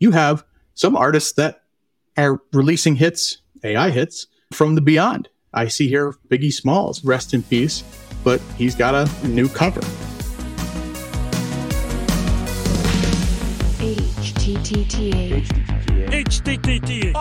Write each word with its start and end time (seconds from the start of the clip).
you 0.00 0.10
have 0.10 0.42
some 0.74 0.96
artists 0.96 1.32
that 1.34 1.62
are 2.16 2.40
releasing 2.52 2.96
hits, 2.96 3.42
AI 3.62 3.90
hits 3.90 4.26
from 4.52 4.74
the 4.74 4.80
beyond. 4.80 5.28
I 5.52 5.68
see 5.68 5.88
here 5.88 6.14
Biggie 6.28 6.52
Smalls, 6.52 7.04
rest 7.04 7.34
in 7.34 7.42
peace, 7.42 7.84
but 8.24 8.40
he's 8.56 8.74
got 8.74 8.94
a 8.94 9.28
new 9.28 9.48
cover. 9.48 9.80
HTTTA. 13.80 15.44
HTTT. 16.10 17.12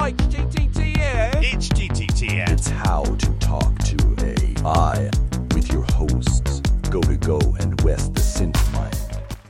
HTTTS. 1.41 2.49
It's 2.49 2.69
how 2.69 3.03
to 3.03 3.33
talk 3.39 3.77
to 3.79 3.97
AI 4.19 5.09
with 5.53 5.71
your 5.71 5.83
hosts, 5.83 6.61
Goda 6.89 7.17
Go 7.17 7.39
and 7.59 7.79
Wes 7.81 8.07
the 8.09 8.21
Synth 8.21 8.55
Mind. 8.55 8.68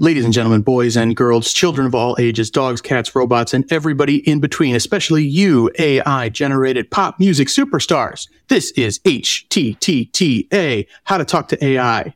Ladies 0.01 0.23
and 0.23 0.33
gentlemen, 0.33 0.61
boys 0.61 0.95
and 0.95 1.13
girls, 1.13 1.51
children 1.51 1.85
of 1.85 1.93
all 1.93 2.15
ages, 2.21 2.49
dogs, 2.49 2.79
cats, 2.79 3.13
robots, 3.13 3.53
and 3.53 3.69
everybody 3.69 4.17
in 4.29 4.39
between, 4.39 4.73
especially 4.73 5.25
you 5.25 5.69
AI 5.77 6.29
generated 6.29 6.89
pop 6.89 7.19
music 7.19 7.49
superstars. 7.49 8.29
This 8.47 8.71
is 8.71 8.99
HTTTA, 8.99 10.87
How 11.03 11.17
to 11.17 11.25
Talk 11.25 11.49
to 11.49 11.61
AI. 11.61 12.13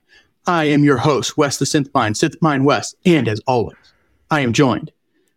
I 0.47 0.63
am 0.63 0.85
your 0.85 0.99
host, 0.99 1.37
Wes 1.37 1.57
the 1.57 1.65
Synth 1.65 1.93
Mind, 1.93 2.15
Synth 2.15 2.41
Mind 2.41 2.63
Wes, 2.63 2.95
and 3.03 3.27
as 3.27 3.41
always, 3.47 3.75
I 4.31 4.39
am 4.39 4.53
joined 4.53 4.93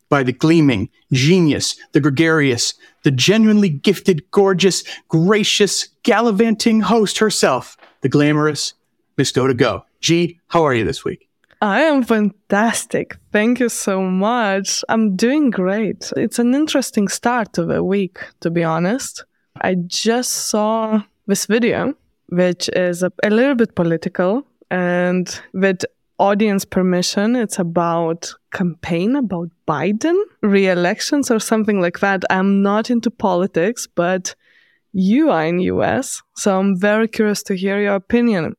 by 0.09 0.23
the 0.23 0.33
gleaming, 0.33 0.89
genius, 1.13 1.77
the 1.91 2.01
gregarious, 2.01 2.75
the 3.03 3.11
genuinely 3.11 3.71
gifted, 3.71 4.31
gorgeous, 4.31 4.85
gracious, 5.09 5.89
gallivanting 6.05 6.83
host 6.83 7.19
herself, 7.19 7.77
the 8.03 8.09
glamorous 8.09 8.75
Miss 9.17 9.33
Goda 9.33 9.55
Go. 9.55 9.85
G, 10.01 10.39
how 10.47 10.63
are 10.63 10.75
you 10.75 10.85
this 10.85 11.05
week? 11.05 11.26
I 11.61 11.83
am 11.83 12.03
fantastic. 12.03 13.17
Thank 13.33 13.61
you 13.61 13.69
so 13.69 14.03
much. 14.03 14.85
I'm 14.89 15.17
doing 15.17 15.51
great. 15.51 16.13
It's 16.17 16.39
an 16.39 16.55
interesting 16.55 17.09
start 17.09 17.59
of 17.59 17.71
a 17.71 17.83
week, 17.83 18.19
to 18.41 18.51
be 18.51 18.63
honest. 18.63 19.25
I 19.61 19.77
just 19.87 20.33
saw 20.33 21.03
this 21.27 21.47
video, 21.47 21.95
which 22.29 22.69
is 22.75 23.03
a, 23.03 23.11
a 23.23 23.31
little 23.31 23.55
bit 23.55 23.75
political 23.75 24.47
and 24.71 25.41
with 25.53 25.85
audience 26.19 26.65
permission, 26.65 27.37
it's 27.37 27.59
about 27.59 28.33
campaign 28.53 29.17
about 29.17 29.51
Biden 29.69 30.19
re-elections 30.43 31.31
or 31.31 31.39
something 31.39 31.81
like 31.81 32.01
that. 32.01 32.25
I'm 32.31 32.63
not 32.63 32.91
into 32.91 33.11
politics, 33.11 33.87
but 33.87 34.35
you 34.93 35.31
are 35.31 35.45
in 35.45 35.61
US, 35.61 36.23
so 36.37 36.59
I'm 36.59 36.79
very 36.79 37.07
curious 37.07 37.43
to 37.45 37.55
hear 37.55 37.81
your 37.81 37.95
opinion. 37.95 38.55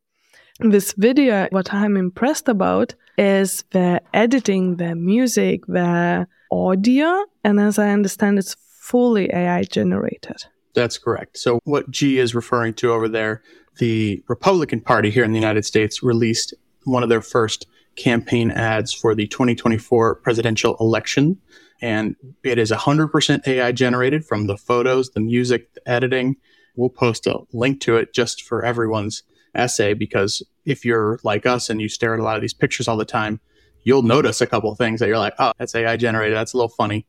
This 0.60 0.94
video, 0.94 1.48
what 1.52 1.72
I'm 1.72 1.96
impressed 1.96 2.50
about 2.50 2.96
is 3.16 3.64
the 3.72 4.02
editing, 4.14 4.78
the 4.78 4.96
music, 4.96 5.64
the 5.68 6.28
audio, 6.52 7.26
and 7.44 7.60
as 7.60 7.78
I 7.78 7.90
understand, 7.90 8.40
it's 8.40 8.56
fully 8.80 9.32
AI 9.32 9.64
generated. 9.64 10.38
That's 10.74 10.98
correct. 10.98 11.38
So, 11.38 11.60
what 11.66 11.92
G 11.92 12.18
is 12.18 12.34
referring 12.34 12.74
to 12.76 12.92
over 12.92 13.08
there, 13.08 13.44
the 13.78 14.24
Republican 14.28 14.82
Party 14.82 15.12
here 15.12 15.24
in 15.24 15.32
the 15.32 15.40
United 15.40 15.64
States 15.64 16.02
released 16.02 16.56
one 16.86 17.04
of 17.04 17.10
their 17.10 17.22
first 17.22 17.68
campaign 17.96 18.50
ads 18.50 18.92
for 18.92 19.14
the 19.14 19.28
2024 19.28 20.16
presidential 20.16 20.76
election. 20.80 21.40
And 21.82 22.16
it 22.44 22.58
is 22.58 22.72
100% 22.72 23.48
AI 23.48 23.72
generated 23.72 24.26
from 24.26 24.48
the 24.48 24.58
photos, 24.58 25.12
the 25.12 25.20
music, 25.20 25.72
the 25.76 25.88
editing. 25.88 26.38
We'll 26.76 26.90
post 26.90 27.28
a 27.28 27.42
link 27.54 27.80
to 27.82 27.98
it 27.98 28.14
just 28.14 28.44
for 28.44 28.66
everyone's 28.66 29.22
essay 29.58 29.94
because 29.94 30.44
if 30.66 30.86
you're 30.86 31.20
like 31.24 31.46
us 31.46 31.70
and 31.70 31.82
you 31.82 31.90
stare 31.90 32.14
at 32.14 32.20
a 32.20 32.24
lot 32.24 32.36
of 32.36 32.42
these 32.42 32.54
pictures 32.54 32.88
all 32.88 32.98
the 32.98 33.06
time, 33.06 33.40
you'll 33.84 34.04
notice 34.04 34.42
a 34.42 34.48
couple 34.48 34.74
things 34.76 35.00
that 35.00 35.08
you're 35.08 35.18
like, 35.18 35.34
oh, 35.40 35.52
that's 35.58 35.76
AI 35.76 35.98
generated. 35.98 36.36
That's 36.36 36.54
a 36.54 36.58
little 36.58 36.70
funny. 36.70 37.06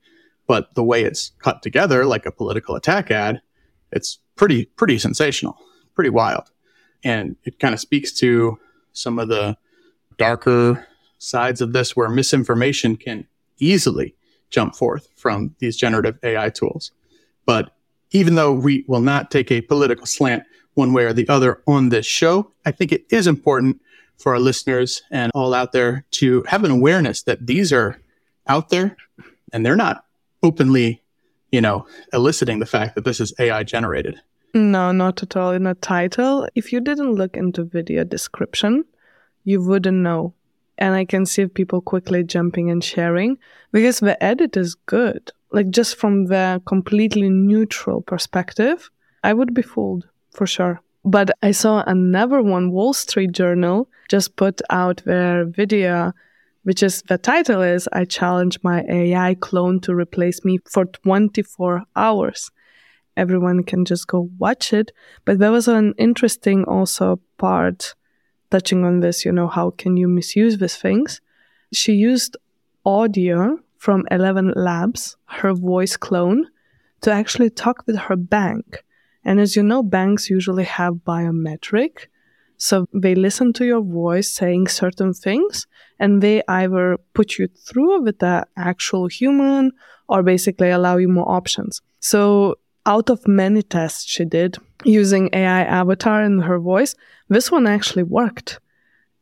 But 0.47 0.75
the 0.75 0.83
way 0.83 1.03
it's 1.03 1.33
cut 1.41 1.63
together, 1.63 2.07
like 2.07 2.25
a 2.25 2.33
political 2.33 2.75
attack 2.75 3.11
ad, 3.11 3.43
it's 3.93 4.19
pretty, 4.37 4.65
pretty 4.65 4.99
sensational, 4.99 5.59
pretty 5.95 6.11
wild. 6.11 6.51
And 7.05 7.37
it 7.45 7.59
kind 7.59 7.75
of 7.75 7.81
speaks 7.81 8.13
to 8.15 8.59
some 8.93 9.19
of 9.19 9.29
the 9.29 9.57
darker 10.17 10.87
sides 11.19 11.61
of 11.61 11.73
this 11.73 11.97
where 11.97 12.09
misinformation 12.09 12.97
can 12.97 13.27
easily 13.59 14.15
jump 14.51 14.75
forth 14.75 15.09
from 15.17 15.55
these 15.59 15.77
generative 15.77 16.19
AI 16.23 16.49
tools. 16.51 16.93
But 17.45 17.73
even 18.11 18.37
though 18.37 18.53
we 18.53 18.85
will 18.89 19.01
not 19.01 19.31
take 19.31 19.51
a 19.51 19.61
political 19.61 20.07
slant 20.07 20.45
one 20.79 20.93
way 20.93 21.05
or 21.05 21.13
the 21.13 21.29
other 21.29 21.61
on 21.67 21.89
this 21.89 22.07
show, 22.07 22.53
I 22.65 22.71
think 22.71 22.93
it 22.93 23.05
is 23.11 23.27
important 23.27 23.83
for 24.17 24.33
our 24.33 24.39
listeners 24.39 25.03
and 25.11 25.33
all 25.35 25.53
out 25.53 25.73
there 25.73 26.05
to 26.13 26.45
have 26.45 26.63
an 26.63 26.71
awareness 26.71 27.23
that 27.25 27.47
these 27.47 27.73
are 27.73 28.01
out 28.47 28.69
there 28.69 28.97
and 29.53 29.67
they're 29.67 29.77
not 29.77 30.05
openly, 30.43 31.03
you 31.51 31.61
know, 31.61 31.85
eliciting 32.13 32.61
the 32.61 32.67
fact 32.67 32.95
that 32.95 33.05
this 33.05 33.19
is 33.19 33.35
AI 33.41 33.65
generated. 33.65 34.21
No, 34.55 34.93
not 34.93 35.21
at 35.23 35.37
all. 35.37 35.51
In 35.51 35.67
a 35.67 35.75
title, 35.75 36.49
if 36.55 36.73
you 36.73 36.81
didn't 36.81 37.13
look 37.15 37.37
into 37.37 37.65
video 37.65 38.05
description, 38.05 38.85
you 39.45 39.61
wouldn't 39.61 39.99
know. 39.99 40.33
And 40.79 40.95
I 40.95 41.05
can 41.05 41.27
see 41.27 41.47
people 41.47 41.81
quickly 41.81 42.23
jumping 42.23 42.71
and 42.71 42.85
sharing 42.85 43.37
because 43.73 43.99
the 43.99 44.23
edit 44.23 44.57
is 44.57 44.77
good. 44.87 45.33
Like 45.51 45.71
just 45.71 45.97
from 45.97 46.27
the 46.27 46.63
completely 46.67 47.29
neutral 47.29 48.01
perspective, 48.01 48.91
I 49.25 49.33
would 49.33 49.55
be 49.55 49.63
fooled 49.63 50.07
for 50.39 50.47
sure. 50.47 50.81
But 51.05 51.31
I 51.43 51.51
saw 51.51 51.83
another 51.87 52.41
one, 52.43 52.71
Wall 52.71 52.93
Street 52.95 53.33
Journal, 53.33 53.89
just 54.09 54.37
put 54.37 54.61
out 54.71 55.03
their 55.05 55.45
video, 55.45 56.13
which 56.63 56.83
is 56.83 57.03
the 57.03 57.19
title 57.19 57.61
is 57.61 57.89
I 57.93 58.05
challenge 58.05 58.59
my 58.63 58.85
AI 58.89 59.35
clone 59.35 59.81
to 59.81 59.95
replace 59.95 60.45
me 60.45 60.59
for 60.65 60.85
24 60.85 61.83
hours. 61.97 62.51
Everyone 63.17 63.65
can 63.65 63.85
just 63.85 64.07
go 64.07 64.31
watch 64.39 64.73
it. 64.73 64.93
But 65.25 65.41
there 65.41 65.51
was 65.51 65.67
an 65.67 65.95
interesting 65.99 66.65
also 66.65 67.21
part 67.37 67.95
touching 68.51 68.85
on 68.85 69.01
this, 69.01 69.25
you 69.25 69.33
know, 69.33 69.49
how 69.49 69.71
can 69.71 69.97
you 69.97 70.09
misuse 70.09 70.59
these 70.59 70.77
things? 70.77 71.21
She 71.73 71.93
used 71.93 72.37
audio 72.87 73.59
from 73.77 74.05
11 74.11 74.53
Labs, 74.57 75.17
her 75.27 75.53
voice 75.53 75.97
clone, 75.97 76.47
to 77.01 77.11
actually 77.11 77.51
talk 77.51 77.85
with 77.87 77.97
her 77.97 78.17
bank. 78.17 78.85
And 79.29 79.39
as 79.41 79.55
you 79.57 79.63
know, 79.63 79.83
banks 79.83 80.31
usually 80.31 80.65
have 80.65 81.05
biometric. 81.07 82.07
So 82.57 82.87
they 82.95 83.15
listen 83.15 83.53
to 83.53 83.67
your 83.67 83.83
voice 83.83 84.33
saying 84.33 84.69
certain 84.69 85.13
things 85.13 85.67
and 86.01 86.23
they 86.23 86.43
either 86.49 86.97
put 87.13 87.37
you 87.37 87.47
through 87.67 88.01
with 88.05 88.21
the 88.21 88.47
actual 88.57 89.07
human 89.07 89.73
or 90.09 90.23
basically 90.23 90.71
allow 90.71 90.97
you 90.97 91.09
more 91.09 91.31
options. 91.31 91.83
So 92.01 92.55
out 92.87 93.11
of 93.11 93.29
many 93.29 93.63
tests 93.63 94.09
she 94.09 94.25
did 94.25 94.57
using 94.85 95.29
AI 95.35 95.63
avatar 95.81 96.23
and 96.23 96.43
her 96.45 96.59
voice, 96.59 96.95
this 97.29 97.53
one 97.53 97.67
actually 97.67 98.05
worked. 98.05 98.61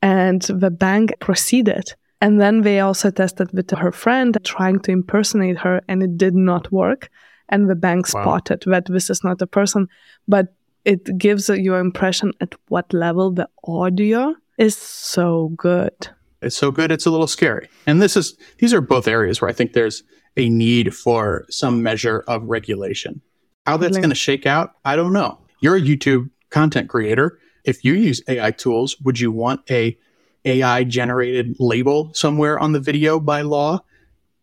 And 0.03 0.41
the 0.43 0.71
bank 0.71 1.15
proceeded. 1.19 1.95
And 2.21 2.41
then 2.41 2.61
they 2.61 2.79
also 2.79 3.11
tested 3.11 3.51
with 3.53 3.73
her 3.73 3.91
friend 3.91 4.39
trying 4.45 4.79
to 4.83 4.93
impersonate 4.93 5.59
her, 5.59 5.83
and 5.89 6.01
it 6.01 6.17
did 6.17 6.37
not 6.37 6.71
work. 6.71 7.11
And 7.49 7.71
the 7.71 7.75
bank 7.75 8.13
wow. 8.13 8.23
spotted 8.23 8.65
that 8.67 8.87
this 8.87 9.11
is 9.11 9.23
not 9.23 9.41
a 9.41 9.47
person, 9.47 9.89
but 10.27 10.55
it 10.85 11.19
gives 11.19 11.49
you 11.49 11.75
an 11.75 11.81
impression 11.81 12.33
at 12.41 12.55
what 12.69 12.93
level 12.93 13.31
the 13.33 13.49
audio 13.65 14.35
is 14.59 14.77
so 14.77 15.49
good. 15.57 16.09
It's 16.43 16.57
so 16.57 16.71
good, 16.71 16.93
it's 16.93 17.07
a 17.07 17.11
little 17.11 17.27
scary. 17.27 17.69
And 17.87 18.01
this 18.01 18.17
is 18.17 18.37
these 18.59 18.73
are 18.73 18.81
both 18.81 19.09
areas 19.09 19.41
where 19.41 19.51
I 19.51 19.53
think 19.53 19.73
there's 19.73 20.03
a 20.37 20.49
need 20.49 20.95
for 20.95 21.47
some 21.49 21.83
measure 21.83 22.25
of 22.29 22.45
regulation. 22.45 23.21
How 23.67 23.77
that's 23.77 23.97
going 23.97 24.11
to 24.11 24.15
shake 24.15 24.47
out, 24.47 24.75
I 24.85 24.95
don't 24.95 25.13
know. 25.13 25.41
You're 25.61 25.77
a 25.77 25.81
YouTube 25.81 26.31
content 26.51 26.89
creator. 26.89 27.39
If 27.65 27.85
you 27.85 27.95
use 27.95 28.23
AI 28.29 28.53
tools, 28.53 28.97
would 29.01 29.19
you 29.19 29.33
want 29.33 29.69
a 29.71 29.99
AI 30.45 30.85
generated 30.85 31.57
label 31.59 32.15
somewhere 32.15 32.59
on 32.59 32.73
the 32.73 32.81
video 32.81 33.19
by 33.19 33.43
law, 33.43 33.81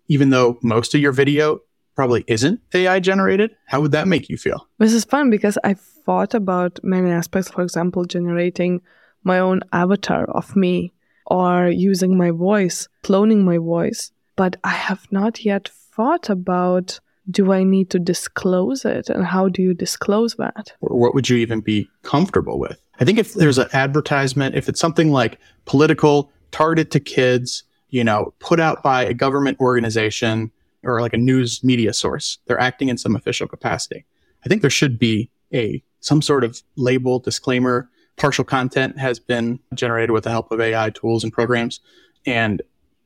even 0.07 0.29
though 0.29 0.59
most 0.61 0.93
of 0.93 0.99
your 0.99 1.13
video 1.13 1.59
probably 1.95 2.23
isn't 2.27 2.59
AI 2.73 3.00
generated? 3.00 3.51
How 3.68 3.81
would 3.81 3.91
that 3.91 4.07
make 4.07 4.29
you 4.29 4.38
feel? 4.38 4.68
This 4.79 4.94
is 4.94 5.06
fun 5.06 5.29
because 5.29 5.57
I 5.63 5.73
thought 5.73 6.33
about 6.33 6.79
many 6.83 7.12
aspects, 7.12 7.50
for 7.50 7.62
example, 7.62 8.06
generating 8.06 8.81
my 9.23 9.39
own 9.39 9.62
avatar 9.71 10.25
of 10.25 10.56
me 10.56 10.94
or 11.27 11.68
using 11.68 12.18
my 12.18 12.31
voice, 12.31 12.88
cloning 13.03 13.44
my 13.44 13.57
voice. 13.57 14.12
But 14.35 14.57
I 14.63 14.71
have 14.71 15.07
not 15.12 15.45
yet 15.45 15.69
thought 15.95 16.29
about 16.29 17.00
do 17.29 17.53
I 17.53 17.63
need 17.63 17.89
to 17.91 18.00
disclose 18.00 18.83
it? 18.83 19.09
And 19.09 19.25
how 19.25 19.47
do 19.47 19.62
you 19.62 19.73
disclose 19.73 20.35
that? 20.35 20.73
Or 20.81 21.00
what 21.00 21.15
would 21.15 21.29
you 21.29 21.38
even 21.38 21.62
be 21.62 21.89
comfortable 22.01 22.59
with? 22.59 22.81
I 23.00 23.06
think 23.06 23.18
if 23.18 23.33
there's 23.33 23.57
an 23.57 23.69
advertisement, 23.71 24.56
if 24.56 24.68
it's 24.68 24.79
something 24.79 25.12
like 25.12 25.39
political, 25.65 26.31
targeted 26.51 26.91
to 26.91 27.00
kids, 27.00 27.63
you 27.89 28.03
know, 28.03 28.33
put 28.39 28.59
out 28.59 28.83
by 28.83 29.03
a 29.03 29.13
government 29.13 29.59
organization 29.59 30.51
or 30.83 31.01
like 31.01 31.13
a 31.13 31.18
news 31.18 31.63
media 31.63 31.94
source, 31.94 32.38
they're 32.47 32.59
acting 32.59 32.89
in 32.89 32.97
some 32.97 33.15
official 33.15 33.47
capacity. 33.47 34.06
I 34.45 34.50
think 34.50 34.62
there 34.62 34.69
should 34.69 35.00
be 35.00 35.30
a 35.53 35.83
some 36.00 36.21
sort 36.21 36.44
of 36.44 36.62
label 36.75 37.19
disclaimer. 37.19 37.89
Partial 38.18 38.44
content 38.44 39.00
has 39.00 39.19
been 39.19 39.59
generated 39.74 40.12
with 40.12 40.25
the 40.25 40.30
help 40.30 40.51
of 40.51 40.59
AI 40.59 40.89
tools 40.91 41.24
and 41.24 41.31
programs. 41.31 41.80
And 42.25 42.62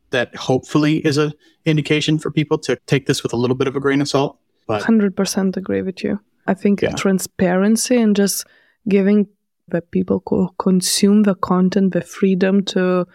that 0.09 0.35
hopefully 0.35 0.97
is 1.05 1.17
a 1.17 1.33
indication 1.65 2.17
for 2.17 2.31
people 2.31 2.57
to 2.59 2.77
take 2.87 3.05
this 3.05 3.23
with 3.23 3.33
a 3.33 3.35
little 3.37 3.55
bit 3.55 3.67
of 3.67 3.75
a 3.75 3.79
grain 3.79 4.01
of 4.01 4.07
salt. 4.07 4.39
But 4.67 4.81
100% 4.83 5.57
agree 5.57 5.81
with 5.81 6.03
you. 6.03 6.19
I 6.47 6.53
think 6.53 6.81
Yeah. 6.81 6.95
transparency 6.95 7.97
and 7.97 8.15
just 8.15 8.45
giving 8.87 9.27
the 9.67 9.81
people 9.81 10.23
who 10.27 10.49
consume 10.59 11.23
the 11.23 11.35
content 11.35 11.93
the 11.93 12.01
freedom 12.01 12.63
to 12.63 13.05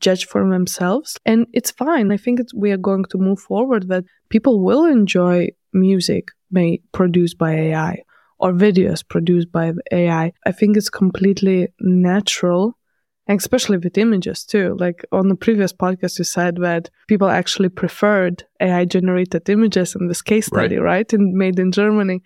judge 0.00 0.26
for 0.26 0.48
themselves. 0.48 1.18
And 1.24 1.46
it's 1.52 1.70
fine. 1.70 2.12
I 2.12 2.16
think 2.16 2.40
it's, 2.40 2.54
we 2.54 2.70
are 2.70 2.76
going 2.76 3.04
to 3.06 3.18
move 3.18 3.40
forward 3.40 3.88
that 3.88 4.04
people 4.28 4.62
will 4.62 4.84
enjoy 4.84 5.48
music 5.72 6.28
made 6.50 6.82
produced 6.92 7.38
by 7.38 7.52
AI 7.52 8.02
or 8.38 8.52
videos 8.52 9.06
produced 9.06 9.50
by 9.50 9.72
AI. 9.92 10.32
I 10.44 10.52
think 10.52 10.76
it's 10.76 10.90
completely 10.90 11.68
natural. 11.80 12.76
And 13.28 13.40
especially 13.40 13.78
with 13.78 13.98
images 13.98 14.44
too. 14.44 14.76
Like 14.78 15.04
on 15.10 15.28
the 15.28 15.34
previous 15.34 15.72
podcast, 15.72 16.18
you 16.18 16.24
said 16.24 16.58
that 16.58 16.90
people 17.08 17.28
actually 17.28 17.70
preferred 17.70 18.44
AI 18.60 18.84
generated 18.84 19.48
images 19.48 19.96
in 19.96 20.06
this 20.06 20.22
case 20.22 20.48
Right. 20.52 20.66
study, 20.66 20.76
right? 20.76 21.12
And 21.12 21.32
made 21.34 21.58
in 21.58 21.72
Germany. 21.72 22.22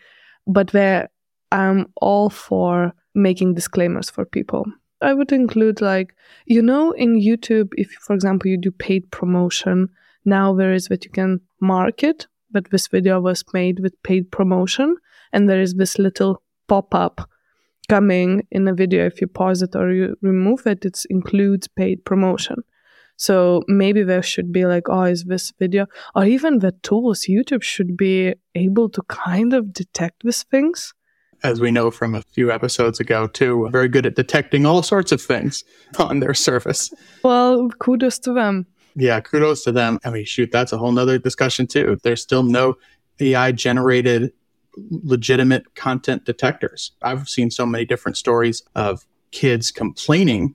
But 0.47 0.73
where 0.75 1.09
I'm 1.53 1.87
all 1.97 2.29
for 2.29 2.93
making 3.15 3.55
disclaimers 3.55 4.11
for 4.11 4.25
people. 4.27 4.67
I 5.01 5.15
would 5.15 5.33
include 5.33 5.81
like, 5.81 6.15
you 6.47 6.63
know, 6.63 6.93
in 6.93 7.21
YouTube, 7.21 7.71
if 7.77 7.91
for 7.93 8.15
example 8.15 8.51
you 8.51 8.59
do 8.59 8.71
paid 8.71 9.11
promotion, 9.11 9.89
now 10.25 10.55
there 10.55 10.73
is 10.73 10.87
that 10.89 11.05
you 11.05 11.11
can 11.11 11.41
mark 11.61 12.03
it, 12.03 12.27
but 12.51 12.71
this 12.71 12.89
video 12.89 13.21
was 13.21 13.45
made 13.55 13.81
with 13.81 14.03
paid 14.03 14.31
promotion, 14.31 14.97
and 15.33 15.49
there 15.49 15.61
is 15.61 15.75
this 15.75 15.99
little 15.99 16.43
pop-up 16.69 17.29
coming 17.89 18.47
in 18.51 18.69
a 18.69 18.75
video. 18.75 19.07
If 19.07 19.21
you 19.21 19.27
pause 19.27 19.63
it 19.63 19.75
or 19.75 19.91
you 19.93 20.17
remove 20.21 20.67
it, 20.67 20.85
it 20.85 21.01
includes 21.09 21.67
paid 21.69 22.05
promotion. 22.05 22.63
So 23.17 23.63
maybe 23.69 24.03
there 24.03 24.23
should 24.23 24.53
be 24.53 24.65
like, 24.67 24.89
oh, 24.89 25.03
is 25.03 25.25
this 25.25 25.53
video, 25.59 25.87
or 26.15 26.25
even 26.25 26.59
the 26.59 26.73
tools 26.83 27.27
YouTube 27.29 27.63
should 27.63 27.97
be 27.97 28.35
able 28.55 28.89
to 28.91 29.03
kind 29.09 29.53
of 29.53 29.73
detect 29.73 30.23
these 30.25 30.43
things. 30.43 30.95
As 31.43 31.61
we 31.61 31.71
know 31.71 31.91
from 31.91 32.15
a 32.15 32.23
few 32.23 32.51
episodes 32.51 33.01
ago, 33.01 33.27
too, 33.27 33.69
very 33.71 33.89
good 33.89 34.07
at 34.07 34.17
detecting 34.17 34.67
all 34.67 34.83
sorts 34.83 35.13
of 35.13 35.21
things 35.21 35.65
on 35.99 36.21
their 36.21 36.35
surface. 36.35 36.93
Well, 37.23 37.69
kudos 37.79 38.19
to 38.21 38.33
them. 38.33 38.67
Yeah, 38.97 39.21
kudos 39.21 39.65
to 39.65 39.73
them. 39.73 39.99
I 40.05 40.11
mean, 40.11 40.25
shoot, 40.25 40.51
that's 40.53 40.73
a 40.73 40.79
whole 40.79 40.93
nother 40.93 41.19
discussion 41.19 41.67
too. 41.67 41.99
There's 42.03 42.23
still 42.23 42.43
no 42.43 42.77
AI 43.21 43.53
generated 43.53 44.33
legitimate 44.77 45.75
content 45.75 46.25
detectors. 46.25 46.93
I've 47.03 47.29
seen 47.29 47.51
so 47.51 47.67
many 47.67 47.85
different 47.85 48.17
stories 48.17 48.63
of 48.75 49.07
kids 49.31 49.71
complaining 49.71 50.55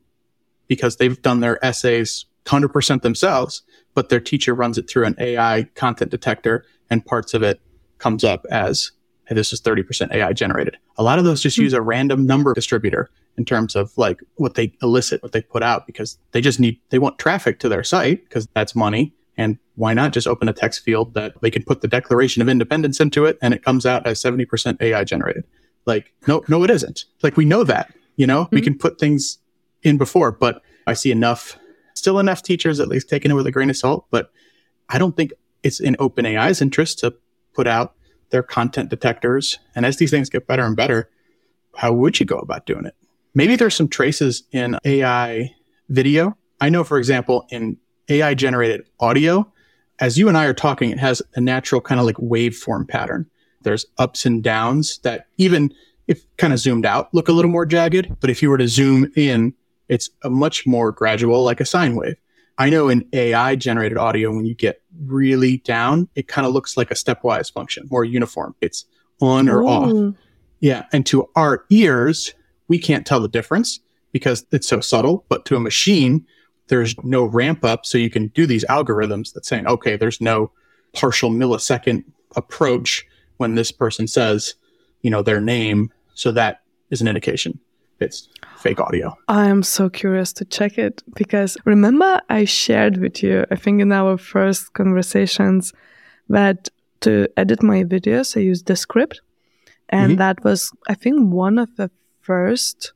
because 0.67 0.97
they've 0.97 1.21
done 1.21 1.39
their 1.41 1.63
essays 1.63 2.25
100% 2.45 3.01
themselves, 3.01 3.63
but 3.93 4.09
their 4.09 4.19
teacher 4.19 4.53
runs 4.53 4.77
it 4.77 4.89
through 4.89 5.05
an 5.05 5.15
AI 5.19 5.63
content 5.75 6.11
detector 6.11 6.65
and 6.89 7.05
parts 7.05 7.33
of 7.33 7.43
it 7.43 7.61
comes 7.97 8.23
up 8.23 8.45
as, 8.51 8.91
hey, 9.27 9.35
this 9.35 9.51
is 9.51 9.61
30% 9.61 10.13
AI 10.13 10.33
generated. 10.33 10.77
A 10.97 11.03
lot 11.03 11.19
of 11.19 11.25
those 11.25 11.41
just 11.41 11.57
hmm. 11.57 11.63
use 11.63 11.73
a 11.73 11.81
random 11.81 12.25
number 12.25 12.53
distributor 12.53 13.09
in 13.37 13.45
terms 13.45 13.75
of 13.75 13.97
like 13.97 14.21
what 14.35 14.55
they 14.55 14.73
elicit, 14.81 15.21
what 15.21 15.31
they 15.31 15.41
put 15.41 15.63
out, 15.63 15.85
because 15.85 16.17
they 16.31 16.41
just 16.41 16.59
need, 16.59 16.79
they 16.89 16.99
want 16.99 17.19
traffic 17.19 17.59
to 17.59 17.69
their 17.69 17.83
site 17.83 18.23
because 18.23 18.47
that's 18.53 18.75
money. 18.75 19.13
And 19.37 19.57
why 19.75 19.93
not 19.93 20.13
just 20.13 20.27
open 20.27 20.47
a 20.47 20.53
text 20.53 20.83
field 20.83 21.13
that 21.15 21.33
they 21.41 21.51
can 21.51 21.63
put 21.63 21.81
the 21.81 21.87
Declaration 21.87 22.41
of 22.41 22.47
Independence 22.47 23.01
into 23.01 23.25
it 23.25 23.37
and 23.41 23.53
it 23.53 23.63
comes 23.63 23.85
out 23.85 24.07
as 24.07 24.21
70% 24.21 24.81
AI 24.81 25.03
generated? 25.03 25.43
Like, 25.85 26.13
no, 26.27 26.43
no, 26.47 26.63
it 26.63 26.69
isn't. 26.69 27.05
Like, 27.21 27.35
we 27.35 27.45
know 27.45 27.63
that, 27.65 27.93
you 28.15 28.25
know, 28.25 28.47
we 28.51 28.59
hmm. 28.59 28.65
can 28.65 28.77
put 28.77 28.99
things 28.99 29.39
in 29.83 29.97
before, 29.97 30.31
but 30.31 30.61
I 30.87 30.93
see 30.93 31.11
enough, 31.11 31.57
still 31.93 32.19
enough 32.19 32.41
teachers 32.41 32.79
at 32.79 32.87
least 32.87 33.09
taking 33.09 33.31
it 33.31 33.35
with 33.35 33.47
a 33.47 33.51
grain 33.51 33.69
of 33.69 33.77
salt. 33.77 34.05
But 34.09 34.31
I 34.89 34.97
don't 34.97 35.17
think 35.17 35.33
it's 35.63 35.79
in 35.79 35.95
OpenAI's 35.95 36.61
interest 36.61 36.99
to 36.99 37.15
put 37.53 37.67
out 37.67 37.94
their 38.29 38.43
content 38.43 38.89
detectors. 38.89 39.59
And 39.75 39.85
as 39.85 39.97
these 39.97 40.11
things 40.11 40.29
get 40.29 40.47
better 40.47 40.63
and 40.63 40.75
better, 40.75 41.09
how 41.75 41.93
would 41.93 42.19
you 42.19 42.25
go 42.25 42.37
about 42.37 42.65
doing 42.65 42.85
it? 42.85 42.95
Maybe 43.33 43.55
there's 43.55 43.75
some 43.75 43.89
traces 43.89 44.43
in 44.51 44.77
AI 44.85 45.53
video. 45.89 46.37
I 46.61 46.69
know, 46.69 46.83
for 46.83 46.97
example, 46.97 47.45
in 47.49 47.77
AI 48.09 48.33
generated 48.33 48.87
audio, 48.99 49.51
as 49.99 50.17
you 50.17 50.27
and 50.27 50.37
I 50.37 50.45
are 50.45 50.53
talking, 50.53 50.91
it 50.91 50.99
has 50.99 51.21
a 51.35 51.41
natural 51.41 51.81
kind 51.81 51.99
of 51.99 52.05
like 52.05 52.15
waveform 52.17 52.87
pattern. 52.87 53.29
There's 53.61 53.85
ups 53.97 54.25
and 54.25 54.43
downs 54.43 54.99
that 54.99 55.27
even 55.37 55.73
if 56.07 56.23
kind 56.37 56.53
of 56.53 56.59
zoomed 56.59 56.85
out 56.85 57.13
look 57.13 57.27
a 57.27 57.31
little 57.31 57.51
more 57.51 57.65
jagged, 57.65 58.15
but 58.19 58.29
if 58.29 58.41
you 58.41 58.49
were 58.49 58.57
to 58.57 58.67
zoom 58.67 59.11
in, 59.15 59.53
it's 59.87 60.09
a 60.23 60.29
much 60.29 60.65
more 60.67 60.91
gradual, 60.91 61.43
like 61.43 61.59
a 61.59 61.65
sine 61.65 61.95
wave. 61.95 62.15
I 62.57 62.69
know 62.69 62.89
in 62.89 63.07
AI 63.11 63.55
generated 63.55 63.97
audio, 63.97 64.31
when 64.33 64.45
you 64.45 64.55
get 64.55 64.81
really 65.03 65.57
down, 65.57 66.07
it 66.15 66.27
kind 66.27 66.47
of 66.47 66.53
looks 66.53 66.77
like 66.77 66.89
a 66.89 66.95
stepwise 66.95 67.51
function, 67.51 67.87
more 67.91 68.05
uniform. 68.05 68.55
It's 68.61 68.85
on 69.21 69.49
or 69.49 69.63
off. 69.63 70.15
Yeah. 70.61 70.85
And 70.93 71.05
to 71.07 71.29
our 71.35 71.65
ears, 71.69 72.33
we 72.67 72.79
can't 72.79 73.05
tell 73.05 73.19
the 73.19 73.27
difference 73.27 73.79
because 74.11 74.45
it's 74.51 74.67
so 74.67 74.79
subtle. 74.79 75.25
But 75.27 75.45
to 75.45 75.55
a 75.55 75.59
machine, 75.59 76.25
there's 76.67 76.95
no 77.03 77.25
ramp 77.25 77.65
up. 77.65 77.85
So 77.85 77.97
you 77.97 78.09
can 78.09 78.27
do 78.27 78.45
these 78.45 78.65
algorithms 78.65 79.33
that 79.33 79.45
saying, 79.45 79.67
okay, 79.67 79.97
there's 79.97 80.21
no 80.21 80.51
partial 80.93 81.29
millisecond 81.29 82.05
approach 82.37 83.05
when 83.37 83.55
this 83.55 83.71
person 83.71 84.07
says, 84.07 84.55
you 85.01 85.09
know, 85.09 85.21
their 85.21 85.41
name. 85.41 85.91
So 86.13 86.31
that 86.31 86.61
is 86.89 87.01
an 87.01 87.07
indication 87.07 87.59
it's 87.99 88.29
fake 88.57 88.79
audio. 88.79 89.17
I 89.27 89.47
am 89.47 89.63
so 89.63 89.89
curious 89.89 90.33
to 90.33 90.45
check 90.45 90.77
it 90.77 91.03
because 91.15 91.57
remember 91.65 92.21
I 92.29 92.45
shared 92.45 92.97
with 92.97 93.23
you, 93.23 93.45
I 93.51 93.55
think 93.55 93.81
in 93.81 93.91
our 93.91 94.17
first 94.17 94.73
conversations, 94.73 95.73
that 96.29 96.69
to 97.01 97.27
edit 97.37 97.61
my 97.61 97.83
videos 97.83 98.35
I 98.37 98.41
used 98.41 98.65
Descript. 98.65 99.21
And 99.89 100.13
Mhm. 100.13 100.17
that 100.17 100.43
was, 100.43 100.71
I 100.89 100.95
think, 100.95 101.31
one 101.31 101.59
of 101.59 101.69
the 101.75 101.89
first 102.21 102.93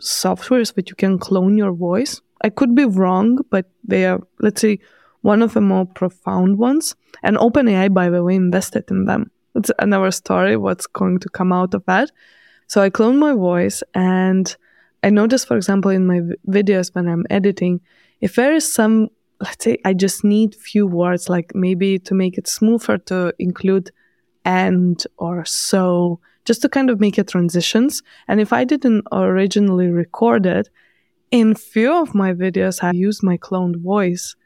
softwares 0.00 0.74
that 0.74 0.90
you 0.90 0.96
can 0.96 1.18
clone 1.18 1.56
your 1.56 1.72
voice. 1.72 2.20
I 2.42 2.50
could 2.50 2.74
be 2.74 2.84
wrong, 2.84 3.38
but 3.50 3.66
they 3.84 4.06
are, 4.06 4.20
let's 4.40 4.60
say, 4.60 4.78
one 5.22 5.42
of 5.42 5.54
the 5.54 5.60
more 5.60 5.86
profound 5.86 6.58
ones. 6.58 6.96
And 7.22 7.36
OpenAI, 7.36 7.88
by 7.94 8.10
the 8.10 8.22
way, 8.22 8.34
invested 8.34 8.84
in 8.90 9.06
them. 9.06 9.30
It's 9.54 9.70
another 9.78 10.10
story, 10.10 10.56
what's 10.56 10.86
going 10.86 11.18
to 11.20 11.28
come 11.28 11.52
out 11.52 11.74
of 11.74 11.84
that. 11.86 12.10
So 12.66 12.80
I 12.82 12.90
cloned 12.90 13.18
my 13.18 13.32
voice 13.32 13.82
and 13.94 14.54
I 15.02 15.10
notice, 15.10 15.44
for 15.44 15.56
example, 15.56 15.90
in 15.90 16.06
my 16.06 16.20
videos 16.48 16.94
when 16.94 17.08
I'm 17.08 17.24
editing, 17.30 17.80
if 18.20 18.34
there 18.34 18.52
is 18.52 18.70
some, 18.72 19.08
let's 19.40 19.64
say, 19.64 19.78
I 19.84 19.94
just 19.94 20.24
need 20.24 20.54
few 20.54 20.86
words, 20.86 21.28
like 21.28 21.54
maybe 21.54 21.98
to 22.00 22.14
make 22.14 22.38
it 22.38 22.48
smoother 22.48 22.98
to 22.98 23.32
include 23.38 23.90
and 24.44 25.02
or 25.18 25.44
so, 25.44 26.20
just 26.44 26.62
to 26.62 26.68
kind 26.68 26.90
of 26.90 27.00
make 27.00 27.18
it 27.18 27.28
transitions. 27.28 28.02
And 28.28 28.40
if 28.40 28.52
I 28.52 28.64
didn't 28.64 29.06
originally 29.12 29.88
record 29.88 30.46
it, 30.46 30.68
in 31.30 31.54
few 31.54 31.92
of 31.92 32.14
my 32.14 32.32
videos, 32.32 32.82
I 32.82 32.92
use 32.92 33.22
my 33.22 33.36
cloned 33.36 33.82
voice 33.82 34.36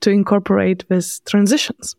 to 0.00 0.10
incorporate 0.10 0.88
these 0.88 1.20
transitions. 1.26 1.96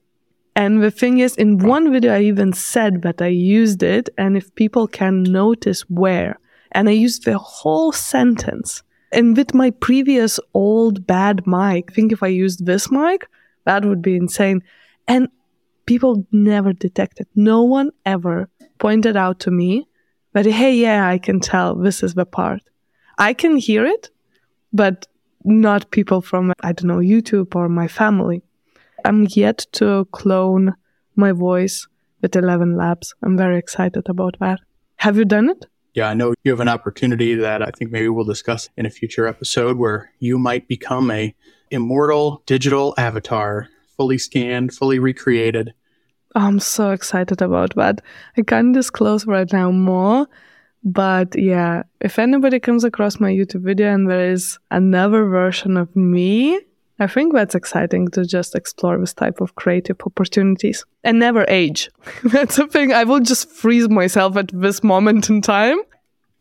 And 0.56 0.84
the 0.84 0.92
thing 0.92 1.20
is, 1.20 1.36
in 1.36 1.60
one 1.60 1.92
video, 1.92 2.14
I 2.14 2.22
even 2.22 2.54
said 2.54 3.04
that 3.04 3.22
I 3.22 3.28
used 3.28 3.84
it, 3.84 4.10
and 4.18 4.36
if 4.36 4.54
people 4.56 4.88
can 4.88 5.24
notice 5.24 5.82
where, 5.90 6.40
and 6.74 6.90
I 6.90 6.92
used 6.92 7.24
the 7.24 7.38
whole 7.38 7.92
sentence. 7.92 8.84
And 9.14 9.36
with 9.36 9.54
my 9.54 9.72
previous 9.72 10.40
old 10.54 11.08
bad 11.08 11.46
mic, 11.48 11.92
I 11.92 11.94
think 11.94 12.12
if 12.12 12.24
I 12.24 12.28
used 12.28 12.66
this 12.66 12.92
mic, 12.92 13.28
that 13.66 13.86
would 13.86 14.02
be 14.02 14.16
insane. 14.16 14.62
And 15.08 15.30
people 15.86 16.26
never 16.32 16.74
detected. 16.74 17.28
No 17.36 17.64
one 17.64 17.92
ever 18.06 18.50
pointed 18.80 19.18
out 19.18 19.40
to 19.42 19.52
me 19.52 19.88
that, 20.34 20.46
hey, 20.46 20.76
yeah, 20.76 21.08
I 21.08 21.18
can 21.18 21.40
tell 21.40 21.76
this 21.76 22.04
is 22.04 22.14
the 22.14 22.26
part. 22.26 22.62
I 23.18 23.34
can 23.34 23.58
hear 23.58 23.86
it, 23.86 24.10
but 24.72 25.08
not 25.44 25.92
people 25.92 26.22
from, 26.22 26.54
I 26.62 26.72
don't 26.72 26.88
know, 26.88 26.98
YouTube 26.98 27.56
or 27.56 27.68
my 27.68 27.88
family. 27.88 28.42
I'm 29.06 29.28
yet 29.30 29.66
to 29.74 30.06
clone 30.12 30.74
my 31.16 31.32
voice 31.32 31.88
with 32.22 32.36
11 32.36 32.78
Labs. 32.78 33.14
I'm 33.24 33.38
very 33.38 33.58
excited 33.58 34.08
about 34.08 34.38
that. 34.40 34.60
Have 34.98 35.18
you 35.18 35.26
done 35.26 35.50
it? 35.50 35.66
Yeah, 35.94 36.08
I 36.08 36.14
know 36.14 36.34
you 36.44 36.52
have 36.52 36.62
an 36.62 36.70
opportunity 36.70 37.36
that 37.36 37.62
I 37.62 37.72
think 37.72 37.92
maybe 37.92 38.08
we'll 38.08 38.24
discuss 38.24 38.70
in 38.78 38.86
a 38.86 38.90
future 38.90 39.28
episode 39.28 39.78
where 39.78 40.12
you 40.20 40.38
might 40.38 40.68
become 40.68 41.12
a 41.12 41.36
immortal 41.70 42.44
digital 42.46 42.94
avatar, 42.98 43.68
fully 43.98 44.18
scanned, 44.18 44.74
fully 44.74 45.00
recreated. 45.00 45.74
Oh, 46.36 46.42
I'm 46.42 46.60
so 46.60 46.92
excited 46.92 47.42
about 47.42 47.76
that. 47.76 48.02
I 48.38 48.44
can't 48.44 48.74
disclose 48.74 49.26
right 49.26 49.52
now 49.52 49.72
more, 49.72 50.28
but 50.84 51.38
yeah, 51.38 51.84
if 52.00 52.18
anybody 52.18 52.60
comes 52.60 52.86
across 52.86 53.20
my 53.20 53.32
YouTube 53.32 53.64
video 53.64 53.94
and 53.94 54.10
there 54.10 54.32
is 54.32 54.60
another 54.70 55.26
version 55.26 55.76
of 55.76 55.94
me, 55.94 56.58
I 57.02 57.08
think 57.08 57.34
that's 57.34 57.56
exciting 57.56 58.10
to 58.10 58.24
just 58.26 58.54
explore 58.54 58.96
this 59.00 59.16
type 59.16 59.42
of 59.42 59.56
creative 59.56 59.98
opportunities 60.06 60.86
and 61.04 61.18
never 61.18 61.46
age. 61.48 61.90
that's 62.26 62.58
the 62.58 62.68
thing. 62.68 62.94
I 62.94 63.06
will 63.06 63.22
just 63.22 63.50
freeze 63.50 63.90
myself 63.90 64.38
at 64.38 64.52
this 64.54 64.84
moment 64.84 65.28
in 65.28 65.42
time. 65.42 65.80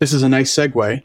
This 0.00 0.12
is 0.12 0.22
a 0.22 0.28
nice 0.28 0.54
segue 0.54 1.02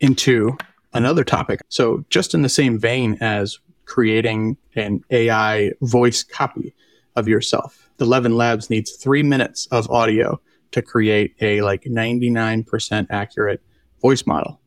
into 0.00 0.58
another 0.92 1.22
topic. 1.22 1.60
So, 1.68 2.04
just 2.10 2.34
in 2.34 2.42
the 2.42 2.48
same 2.48 2.80
vein 2.80 3.16
as 3.20 3.60
creating 3.84 4.56
an 4.74 5.04
AI 5.10 5.70
voice 5.82 6.24
copy 6.24 6.74
of 7.14 7.28
yourself. 7.28 7.88
Eleven 8.00 8.36
Labs 8.36 8.70
needs 8.70 8.90
three 8.90 9.22
minutes 9.22 9.68
of 9.70 9.88
audio 9.88 10.40
to 10.72 10.82
create 10.82 11.36
a 11.40 11.62
like 11.62 11.84
99% 11.84 13.06
accurate 13.10 13.62
voice 14.02 14.26
model. 14.26 14.60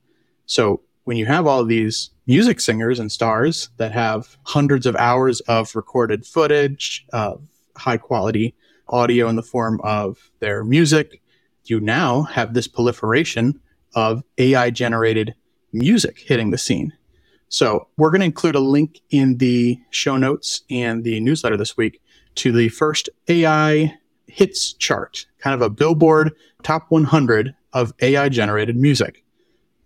So 0.46 0.82
when 1.10 1.18
you 1.18 1.26
have 1.26 1.48
all 1.48 1.66
these 1.66 2.12
music 2.28 2.62
singers 2.62 3.00
and 3.00 3.12
stars 3.12 3.72
that 3.78 3.92
have 3.92 4.38
hundreds 4.44 4.86
of 4.86 4.96
hours 4.98 5.40
of 5.48 5.76
recorded 5.76 6.24
footage, 6.24 7.04
of 7.12 7.42
high 7.76 7.98
quality 7.98 8.54
audio 8.90 9.28
in 9.28 9.36
the 9.36 9.42
form 9.42 9.82
of 9.84 10.30
their 10.40 10.64
music, 10.64 11.20
you 11.64 11.80
now 11.80 12.22
have 12.22 12.54
this 12.54 12.68
proliferation 12.68 13.60
of 13.96 14.24
AI 14.38 14.70
generated 14.70 15.34
music 15.74 16.20
hitting 16.20 16.52
the 16.52 16.60
scene. 16.60 16.94
So 17.48 17.88
we're 17.98 18.12
going 18.12 18.22
to 18.22 18.26
include 18.26 18.54
a 18.54 18.60
link 18.60 19.02
in 19.10 19.40
the 19.40 19.80
show 19.90 20.16
notes 20.16 20.62
and 20.70 21.04
the 21.04 21.20
newsletter 21.22 21.58
this 21.58 21.76
week 21.76 22.04
to 22.36 22.52
the 22.52 22.70
first 22.70 23.10
AI 23.28 23.96
hits 24.28 24.74
chart, 24.74 25.26
kind 25.40 25.56
of 25.56 25.64
a 25.64 25.72
billboard 25.72 26.36
top 26.62 26.86
100 26.90 27.56
of 27.74 27.96
AI 28.00 28.30
generated 28.30 28.76
music. 28.76 29.24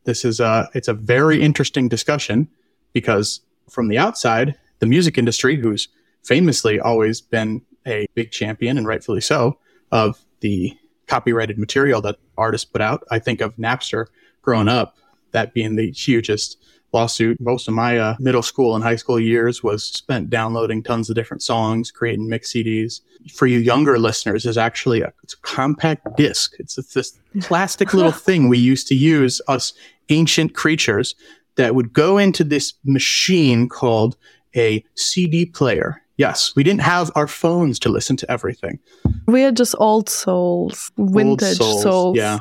This 0.05 0.25
is 0.25 0.39
a, 0.39 0.69
it's 0.74 0.88
a 0.88 0.93
very 0.93 1.41
interesting 1.41 1.88
discussion 1.88 2.50
because 2.93 3.41
from 3.69 3.88
the 3.88 3.98
outside, 3.98 4.55
the 4.79 4.86
music 4.86 5.17
industry, 5.17 5.55
who's 5.55 5.88
famously 6.24 6.79
always 6.79 7.22
been 7.22 7.62
a 7.88 8.07
big 8.15 8.31
champion 8.31 8.77
and 8.77 8.88
rightfully 8.88 9.22
so 9.22 9.57
of 9.91 10.24
the 10.39 10.77
copyrighted 11.07 11.57
material 11.57 12.01
that 12.01 12.17
artists 12.38 12.65
put 12.65 12.81
out. 12.81 13.03
I 13.12 13.19
think 13.19 13.41
of 13.41 13.55
Napster 13.57 14.07
growing 14.41 14.67
up, 14.67 14.98
that 15.31 15.53
being 15.53 15.75
the 15.75 15.91
hugest 15.91 16.57
lawsuit. 16.93 17.41
Most 17.41 17.67
of 17.67 17.74
my 17.74 17.98
uh, 17.98 18.15
middle 18.19 18.43
school 18.43 18.75
and 18.75 18.83
high 18.83 18.95
school 18.95 19.19
years 19.19 19.63
was 19.63 19.83
spent 19.83 20.29
downloading 20.29 20.83
tons 20.83 21.10
of 21.10 21.15
different 21.15 21.41
songs, 21.41 21.91
creating 21.91 22.29
mix 22.29 22.53
CDs. 22.53 23.01
For 23.33 23.48
you 23.48 23.57
younger 23.57 23.98
listeners, 23.98 24.43
there's 24.43 24.57
actually 24.57 25.01
a, 25.01 25.12
it's 25.24 25.33
a 25.33 25.38
compact 25.41 26.15
disc. 26.15 26.55
It's 26.60 26.75
this 26.75 27.19
plastic 27.41 27.93
little 27.93 28.12
thing 28.27 28.48
we 28.48 28.60
used 28.60 28.88
to 28.89 28.95
use, 28.95 29.41
us 29.48 29.74
ancient 30.10 30.53
creatures, 30.53 31.15
that 31.55 31.75
would 31.75 31.93
go 31.93 32.17
into 32.17 32.43
this 32.43 32.74
machine 32.83 33.69
called 33.69 34.17
a 34.55 34.83
CD 34.95 35.45
player. 35.45 36.01
Yes, 36.17 36.53
we 36.55 36.63
didn't 36.63 36.81
have 36.81 37.12
our 37.15 37.27
phones 37.27 37.79
to 37.79 37.89
listen 37.89 38.15
to 38.17 38.31
everything. 38.31 38.79
We 39.27 39.43
are 39.43 39.51
just 39.51 39.75
old 39.79 40.10
souls, 40.10 40.91
vintage 40.98 41.60
Old 41.60 41.81
souls. 41.81 42.17
Yeah. 42.17 42.39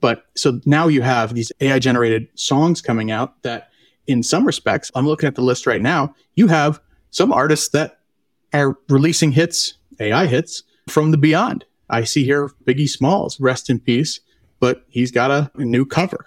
But 0.00 0.24
so 0.34 0.60
now 0.64 0.88
you 0.88 1.02
have 1.02 1.34
these 1.34 1.52
AI 1.60 1.78
generated 1.78 2.28
songs 2.34 2.80
coming 2.80 3.10
out 3.10 3.42
that, 3.42 3.68
in 4.06 4.22
some 4.22 4.46
respects, 4.46 4.90
I'm 4.94 5.06
looking 5.06 5.26
at 5.26 5.34
the 5.34 5.42
list 5.42 5.66
right 5.66 5.80
now. 5.80 6.14
You 6.34 6.48
have 6.48 6.80
some 7.10 7.32
artists 7.32 7.68
that 7.70 8.00
are 8.52 8.76
releasing 8.88 9.32
hits, 9.32 9.74
AI 10.00 10.26
hits 10.26 10.62
from 10.88 11.10
the 11.10 11.16
beyond. 11.16 11.64
I 11.88 12.04
see 12.04 12.24
here 12.24 12.50
Biggie 12.64 12.88
Smalls, 12.88 13.38
rest 13.40 13.70
in 13.70 13.78
peace, 13.78 14.20
but 14.60 14.84
he's 14.88 15.10
got 15.10 15.30
a, 15.30 15.50
a 15.54 15.64
new 15.64 15.86
cover. 15.86 16.26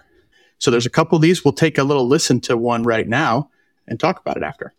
So 0.58 0.70
there's 0.70 0.86
a 0.86 0.90
couple 0.90 1.16
of 1.16 1.22
these. 1.22 1.44
We'll 1.44 1.52
take 1.52 1.78
a 1.78 1.84
little 1.84 2.06
listen 2.06 2.40
to 2.42 2.56
one 2.56 2.82
right 2.82 3.08
now 3.08 3.50
and 3.86 3.98
talk 3.98 4.20
about 4.20 4.36
it 4.36 4.42
after. 4.42 4.74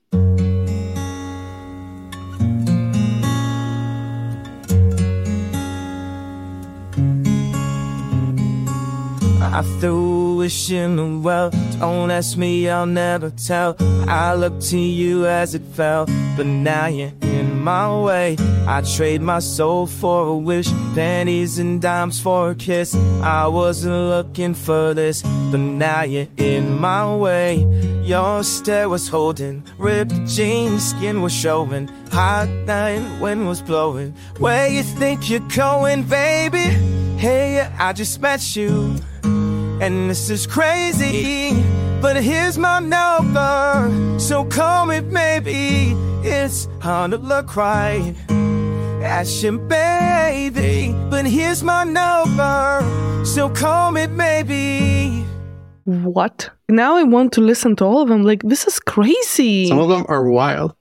I 9.41 9.61
threw 9.79 10.28
wish 10.39 10.71
in 10.71 10.95
the 10.95 11.19
well. 11.19 11.49
Don't 11.79 12.09
ask 12.09 12.37
me, 12.37 12.69
I'll 12.69 12.85
never 12.85 13.29
tell. 13.29 13.75
I 14.07 14.33
looked 14.35 14.61
to 14.69 14.79
you 14.79 15.25
as 15.25 15.53
it 15.53 15.65
fell, 15.73 16.05
but 16.37 16.45
now 16.45 16.85
you're 16.85 17.11
in 17.21 17.59
my 17.59 17.87
way. 18.07 18.37
I 18.65 18.81
trade 18.95 19.21
my 19.21 19.39
soul 19.39 19.85
for 19.85 20.27
a 20.27 20.37
wish, 20.37 20.69
pennies 20.95 21.59
and 21.59 21.81
dimes 21.81 22.21
for 22.21 22.51
a 22.51 22.55
kiss. 22.55 22.95
I 23.21 23.47
wasn't 23.47 24.01
looking 24.13 24.53
for 24.53 24.93
this, 24.93 25.23
but 25.51 25.59
now 25.59 26.03
you're 26.03 26.31
in 26.37 26.79
my 26.79 27.03
way. 27.13 27.51
Your 28.05 28.41
stare 28.43 28.87
was 28.87 29.09
holding, 29.09 29.65
ripped 29.77 30.25
jeans, 30.25 30.91
skin 30.91 31.21
was 31.21 31.33
showing. 31.33 31.89
Hot 32.13 32.47
night, 32.65 33.03
wind 33.19 33.45
was 33.45 33.61
blowing. 33.61 34.13
Where 34.37 34.69
you 34.69 34.83
think 34.83 35.29
you're 35.29 35.49
going, 35.53 36.03
baby? 36.03 36.65
Hey, 37.17 37.59
I 37.77 37.91
just 37.91 38.21
met 38.21 38.55
you. 38.55 38.95
And 39.81 40.09
this 40.09 40.29
is 40.29 40.45
crazy, 40.45 41.53
but 42.01 42.21
here's 42.21 42.57
my 42.57 42.79
number. 42.79 44.19
So 44.19 44.43
call 44.43 44.85
me, 44.85 44.99
maybe. 44.99 45.95
It's 46.21 46.67
hard 46.81 47.11
to 47.11 47.17
look 47.17 47.55
right 47.55 48.13
at 49.01 49.41
you, 49.41 49.57
baby. 49.57 50.93
But 51.09 51.25
here's 51.25 51.63
my 51.63 51.85
number. 51.85 53.25
So 53.25 53.49
call 53.49 53.93
me, 53.93 54.07
maybe. 54.07 55.23
What? 55.85 56.49
Now 56.67 56.97
I 56.97 57.03
want 57.03 57.31
to 57.33 57.41
listen 57.41 57.77
to 57.77 57.85
all 57.85 58.01
of 58.01 58.09
them. 58.09 58.23
Like, 58.23 58.43
this 58.43 58.67
is 58.67 58.81
crazy. 58.81 59.67
Some 59.67 59.79
of 59.79 59.87
them 59.87 60.05
are 60.09 60.29
wild. 60.29 60.75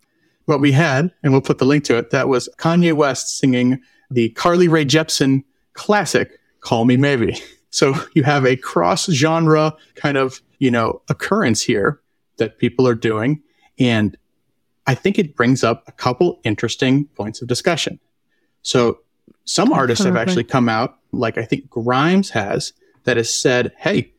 What 0.47 0.61
we 0.61 0.73
had, 0.73 1.13
and 1.23 1.33
we'll 1.33 1.41
put 1.41 1.59
the 1.59 1.67
link 1.67 1.85
to 1.85 1.97
it, 1.99 2.11
that 2.11 2.27
was 2.27 2.49
Kanye 2.59 2.95
West 2.95 3.39
singing 3.39 3.81
the 4.11 4.31
Carly 4.31 4.67
Rae 4.67 4.85
Jepsen 4.85 5.45
classic, 5.75 6.33
Call 6.61 6.85
Me 6.85 6.97
Maybe. 6.97 7.41
So 7.71 7.95
you 8.15 8.23
have 8.23 8.45
a 8.45 8.57
cross 8.57 9.07
genre 9.11 9.75
kind 9.95 10.17
of, 10.17 10.43
you 10.59 10.71
know, 10.71 11.03
occurrence 11.09 11.63
here 11.63 12.01
that 12.39 12.59
people 12.59 12.87
are 12.87 12.95
doing. 12.95 13.43
And 13.79 14.17
I 14.87 14.95
think 14.95 15.19
it 15.19 15.37
brings 15.37 15.63
up 15.63 15.85
a 15.87 15.93
couple 15.93 16.41
interesting 16.45 17.07
points 17.07 17.43
of 17.43 17.49
discussion. 17.49 18.01
So 18.63 19.01
some 19.45 19.73
artists 19.73 20.05
have 20.05 20.17
actually 20.17 20.45
come 20.45 20.69
out, 20.69 20.99
like 21.13 21.39
I 21.39 21.45
think 21.45 21.71
Grimes 21.71 22.31
has, 22.31 22.73
that 23.05 23.17
has 23.17 23.33
said, 23.33 23.73
Hey, 23.79 24.13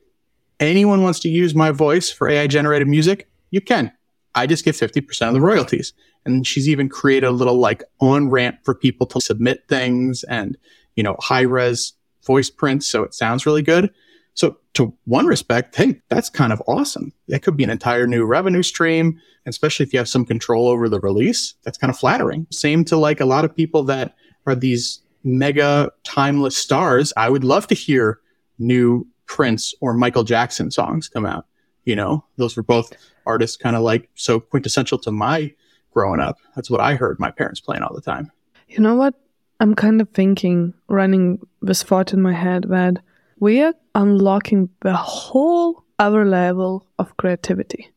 anyone 0.59 1.03
wants 1.03 1.19
to 1.21 1.29
use 1.29 1.55
my 1.55 1.71
voice 1.71 2.11
for 2.11 2.27
AI 2.27 2.47
generated 2.47 2.87
music, 2.87 3.29
you 3.51 3.61
can. 3.61 3.91
I 4.35 4.47
just 4.47 4.65
get 4.65 4.75
50% 4.75 5.27
of 5.27 5.33
the 5.33 5.41
royalties. 5.41 5.93
And 6.25 6.45
she's 6.45 6.69
even 6.69 6.89
created 6.89 7.27
a 7.27 7.31
little 7.31 7.57
like 7.57 7.83
on 7.99 8.29
ramp 8.29 8.59
for 8.63 8.75
people 8.75 9.07
to 9.07 9.21
submit 9.21 9.67
things 9.67 10.23
and, 10.23 10.57
you 10.95 11.03
know, 11.03 11.15
high 11.19 11.41
res 11.41 11.93
voice 12.25 12.49
prints. 12.49 12.87
So 12.87 13.03
it 13.03 13.13
sounds 13.13 13.45
really 13.45 13.61
good. 13.61 13.91
So 14.33 14.57
to 14.75 14.93
one 15.05 15.27
respect, 15.27 15.75
hey, 15.75 16.01
that's 16.09 16.29
kind 16.29 16.53
of 16.53 16.61
awesome. 16.67 17.11
That 17.27 17.43
could 17.43 17.57
be 17.57 17.63
an 17.63 17.69
entire 17.69 18.07
new 18.07 18.23
revenue 18.25 18.63
stream, 18.63 19.19
especially 19.45 19.85
if 19.85 19.93
you 19.93 19.99
have 19.99 20.07
some 20.07 20.25
control 20.25 20.67
over 20.67 20.87
the 20.87 20.99
release. 20.99 21.55
That's 21.63 21.77
kind 21.77 21.91
of 21.91 21.99
flattering. 21.99 22.47
Same 22.49 22.85
to 22.85 22.97
like 22.97 23.19
a 23.19 23.25
lot 23.25 23.43
of 23.43 23.55
people 23.55 23.83
that 23.83 24.15
are 24.45 24.55
these 24.55 25.01
mega 25.23 25.91
timeless 26.03 26.55
stars. 26.55 27.11
I 27.17 27.29
would 27.29 27.43
love 27.43 27.67
to 27.67 27.75
hear 27.75 28.19
new 28.57 29.05
Prince 29.25 29.73
or 29.81 29.93
Michael 29.93 30.23
Jackson 30.23 30.71
songs 30.71 31.07
come 31.07 31.25
out. 31.25 31.45
You 31.83 31.95
know, 31.95 32.25
those 32.37 32.55
were 32.55 32.63
both 32.63 32.93
artists 33.25 33.57
kind 33.57 33.75
of 33.75 33.81
like 33.81 34.09
so 34.15 34.39
quintessential 34.39 34.99
to 34.99 35.11
my 35.11 35.53
growing 35.91 36.19
up. 36.19 36.37
That's 36.55 36.69
what 36.69 36.81
I 36.81 36.95
heard 36.95 37.19
my 37.19 37.31
parents 37.31 37.59
playing 37.59 37.83
all 37.83 37.93
the 37.93 38.01
time. 38.01 38.31
You 38.67 38.79
know 38.79 38.95
what? 38.95 39.15
I'm 39.59 39.75
kind 39.75 40.01
of 40.01 40.09
thinking, 40.09 40.73
running 40.87 41.39
this 41.61 41.83
thought 41.83 42.13
in 42.13 42.21
my 42.21 42.33
head 42.33 42.65
that 42.69 42.97
we 43.39 43.61
are 43.61 43.73
unlocking 43.95 44.69
the 44.81 44.95
whole 44.95 45.83
other 45.97 46.25
level 46.25 46.85
of 46.97 47.15
creativity. 47.17 47.91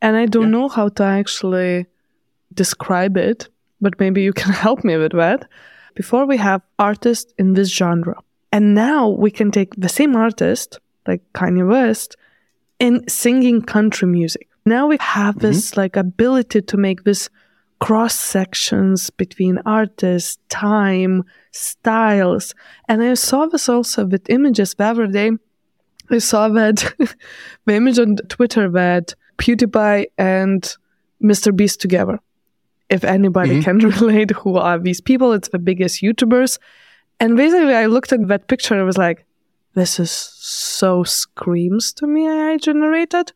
And 0.00 0.16
I 0.16 0.26
don't 0.26 0.44
Yeah. 0.44 0.58
know 0.58 0.68
how 0.68 0.88
to 0.88 1.04
actually 1.04 1.86
describe 2.54 3.16
it, 3.16 3.48
but 3.80 3.98
maybe 4.00 4.22
you 4.22 4.32
can 4.32 4.52
help 4.66 4.84
me 4.84 4.96
with 4.96 5.12
that. 5.12 5.48
Before 5.94 6.24
we 6.26 6.38
have 6.38 6.62
artists 6.78 7.32
in 7.38 7.52
this 7.54 7.68
genre. 7.68 8.16
And 8.50 8.74
now 8.74 9.08
we 9.08 9.30
can 9.30 9.50
take 9.50 9.74
the 9.76 9.88
same 9.88 10.16
artist, 10.16 10.78
like 11.06 11.22
Kanye 11.34 11.66
West, 11.66 12.16
in 12.78 13.06
singing 13.08 13.62
country 13.62 14.08
music. 14.08 14.48
Now 14.64 14.86
we 14.86 14.96
have 15.00 15.36
mm-hmm. 15.36 15.46
this 15.46 15.76
like 15.76 15.96
ability 15.96 16.62
to 16.62 16.76
make 16.76 17.04
this 17.04 17.28
cross 17.86 18.14
sections 18.14 19.10
between 19.10 19.58
artists, 19.66 20.38
time, 20.48 21.24
styles. 21.50 22.54
And 22.88 23.02
I 23.02 23.14
saw 23.14 23.46
this 23.46 23.68
also 23.68 24.06
with 24.06 24.30
images 24.30 24.74
the 24.74 24.84
other 24.84 25.06
day. 25.08 25.30
I 26.10 26.18
saw 26.18 26.48
that 26.50 26.76
the 27.66 27.74
image 27.74 27.98
on 27.98 28.16
Twitter 28.28 28.70
that 28.70 29.14
PewDiePie 29.38 30.06
and 30.16 30.62
Mr. 31.22 31.54
Beast 31.56 31.80
together. 31.80 32.18
If 32.88 33.02
anybody 33.04 33.56
Mhm. 33.60 33.64
can 33.64 33.78
relate 34.00 34.30
who 34.30 34.56
are 34.56 34.78
these 34.78 35.00
people, 35.00 35.32
it's 35.32 35.48
the 35.48 35.58
biggest 35.58 36.02
YouTubers. 36.02 36.58
And 37.18 37.36
basically, 37.36 37.74
I 37.74 37.86
looked 37.86 38.12
at 38.12 38.28
that 38.28 38.46
picture 38.48 38.74
and 38.74 38.82
I 38.82 38.84
was 38.92 38.98
like, 38.98 39.24
this 39.74 39.98
is 39.98 40.10
so 40.10 41.02
screams 41.02 41.92
to 41.94 42.06
me 42.06 42.28
AI 42.28 42.58
generated, 42.58 43.32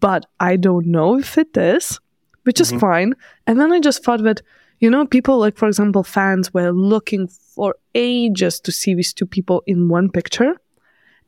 but 0.00 0.26
I 0.40 0.56
don't 0.56 0.86
know 0.86 1.18
if 1.18 1.36
it 1.38 1.56
is, 1.56 2.00
which 2.44 2.60
is 2.60 2.72
fine. 2.72 3.14
And 3.46 3.60
then 3.60 3.72
I 3.72 3.80
just 3.80 4.04
thought 4.04 4.22
that, 4.24 4.42
you 4.78 4.90
know, 4.90 5.06
people 5.06 5.38
like, 5.38 5.56
for 5.56 5.68
example, 5.68 6.02
fans 6.02 6.52
were 6.54 6.70
looking 6.70 7.28
for 7.28 7.74
ages 7.94 8.60
to 8.60 8.72
see 8.72 8.94
these 8.94 9.12
two 9.12 9.26
people 9.26 9.62
in 9.66 9.88
one 9.88 10.10
picture. 10.10 10.56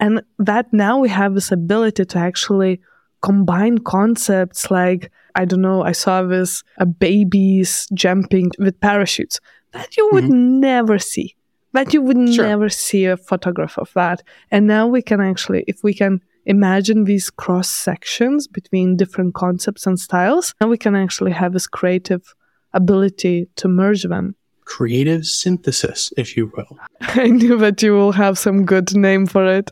And 0.01 0.23
that 0.39 0.73
now 0.73 0.99
we 0.99 1.09
have 1.11 1.35
this 1.35 1.53
ability 1.53 2.05
to 2.07 2.19
actually 2.19 2.81
combine 3.21 3.79
concepts 3.79 4.71
like, 4.71 5.13
I 5.35 5.45
don't 5.45 5.61
know, 5.61 5.83
I 5.83 5.93
saw 5.93 6.23
this 6.23 6.65
uh, 6.79 6.85
babies 6.87 7.87
jumping 7.95 8.51
with 8.59 8.81
parachutes 8.81 9.39
that 9.73 9.97
you 9.97 10.09
would 10.13 10.29
never 10.29 10.99
see. 10.99 11.37
That 11.73 11.95
you 11.95 12.03
would 12.03 12.35
Sure. 12.35 12.45
never 12.47 12.69
see 12.69 13.07
a 13.07 13.17
photograph 13.17 13.79
of 13.79 13.91
that. 13.95 14.23
And 14.51 14.67
now 14.67 14.87
we 14.87 15.03
can 15.03 15.21
actually, 15.21 15.65
if 15.67 15.83
we 15.83 15.95
can 15.95 16.21
imagine 16.47 17.05
these 17.05 17.31
cross 17.31 17.71
sections 17.71 18.47
between 18.47 18.97
different 18.97 19.35
concepts 19.35 19.87
and 19.87 19.99
styles, 19.99 20.55
and 20.61 20.71
we 20.71 20.79
can 20.79 20.95
actually 20.95 21.33
have 21.33 21.53
this 21.53 21.67
creative 21.67 22.35
ability 22.73 23.49
to 23.57 23.69
merge 23.69 24.03
them. 24.05 24.35
Creative 24.65 25.25
synthesis, 25.25 26.13
if 26.17 26.37
you 26.37 26.53
will. 26.57 26.79
I 27.01 27.29
knew 27.29 27.59
that 27.59 27.83
you 27.83 27.93
will 27.93 28.13
have 28.13 28.39
some 28.39 28.65
good 28.65 28.95
name 28.95 29.27
for 29.27 29.47
it. 29.47 29.71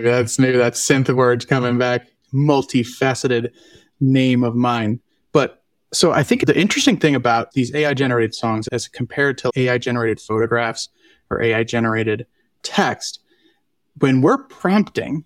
That's 0.00 0.38
maybe 0.38 0.58
that 0.58 0.74
synth 0.74 1.14
word 1.14 1.46
coming 1.48 1.78
back, 1.78 2.08
multifaceted 2.32 3.50
name 4.00 4.42
of 4.42 4.54
mine. 4.54 5.00
But 5.32 5.62
so 5.92 6.12
I 6.12 6.22
think 6.22 6.46
the 6.46 6.58
interesting 6.58 6.96
thing 6.96 7.14
about 7.14 7.52
these 7.52 7.74
AI 7.74 7.94
generated 7.94 8.34
songs 8.34 8.66
as 8.68 8.88
compared 8.88 9.38
to 9.38 9.50
AI 9.54 9.78
generated 9.78 10.20
photographs 10.20 10.88
or 11.30 11.40
AI 11.40 11.62
generated 11.64 12.26
text, 12.62 13.20
when 13.98 14.22
we're 14.22 14.38
prompting 14.38 15.24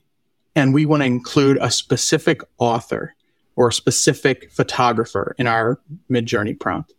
and 0.56 0.72
we 0.72 0.86
want 0.86 1.02
to 1.02 1.06
include 1.06 1.58
a 1.60 1.70
specific 1.70 2.40
author 2.58 3.14
or 3.54 3.68
a 3.68 3.72
specific 3.72 4.50
photographer 4.50 5.36
in 5.38 5.46
our 5.46 5.78
Midjourney 6.10 6.58
prompt, 6.58 6.94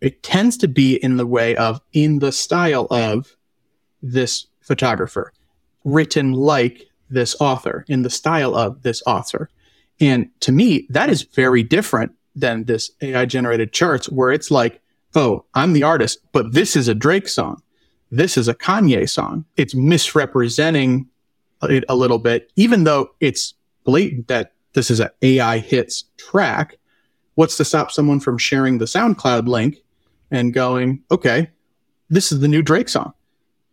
it 0.00 0.22
tends 0.22 0.56
to 0.58 0.68
be 0.68 0.96
in 0.96 1.16
the 1.16 1.26
way 1.26 1.56
of 1.56 1.80
in 1.92 2.18
the 2.18 2.32
style 2.32 2.88
of 2.90 3.36
this 4.02 4.46
photographer, 4.60 5.32
written 5.84 6.32
like 6.32 6.86
this 7.08 7.34
author, 7.40 7.84
in 7.88 8.02
the 8.02 8.10
style 8.10 8.54
of 8.54 8.82
this 8.82 9.02
author. 9.06 9.48
And 10.00 10.28
to 10.40 10.52
me, 10.52 10.86
that 10.90 11.08
is 11.08 11.22
very 11.22 11.62
different 11.62 12.12
than 12.34 12.64
this 12.64 12.90
AI 13.00 13.24
generated 13.24 13.72
charts 13.72 14.08
where 14.08 14.30
it's 14.30 14.50
like, 14.50 14.80
oh, 15.14 15.44
I'm 15.54 15.72
the 15.72 15.82
artist, 15.84 16.18
but 16.32 16.52
this 16.52 16.76
is 16.76 16.86
a 16.86 16.94
Drake 16.94 17.28
song. 17.28 17.62
This 18.10 18.36
is 18.36 18.46
a 18.48 18.54
Kanye 18.54 19.08
song. 19.08 19.44
It's 19.56 19.74
misrepresenting 19.74 21.08
it 21.62 21.84
a 21.88 21.96
little 21.96 22.18
bit, 22.18 22.50
even 22.56 22.84
though 22.84 23.10
it's 23.20 23.54
blatant 23.84 24.28
that 24.28 24.52
this 24.74 24.90
is 24.90 25.00
an 25.00 25.10
AI 25.22 25.58
hits 25.58 26.04
track. 26.16 26.76
What's 27.34 27.56
to 27.56 27.64
stop 27.64 27.90
someone 27.90 28.20
from 28.20 28.38
sharing 28.38 28.78
the 28.78 28.84
SoundCloud 28.84 29.46
link 29.48 29.78
and 30.30 30.52
going, 30.52 31.02
okay, 31.10 31.50
this 32.10 32.32
is 32.32 32.40
the 32.40 32.48
new 32.48 32.62
Drake 32.62 32.88
song 32.88 33.12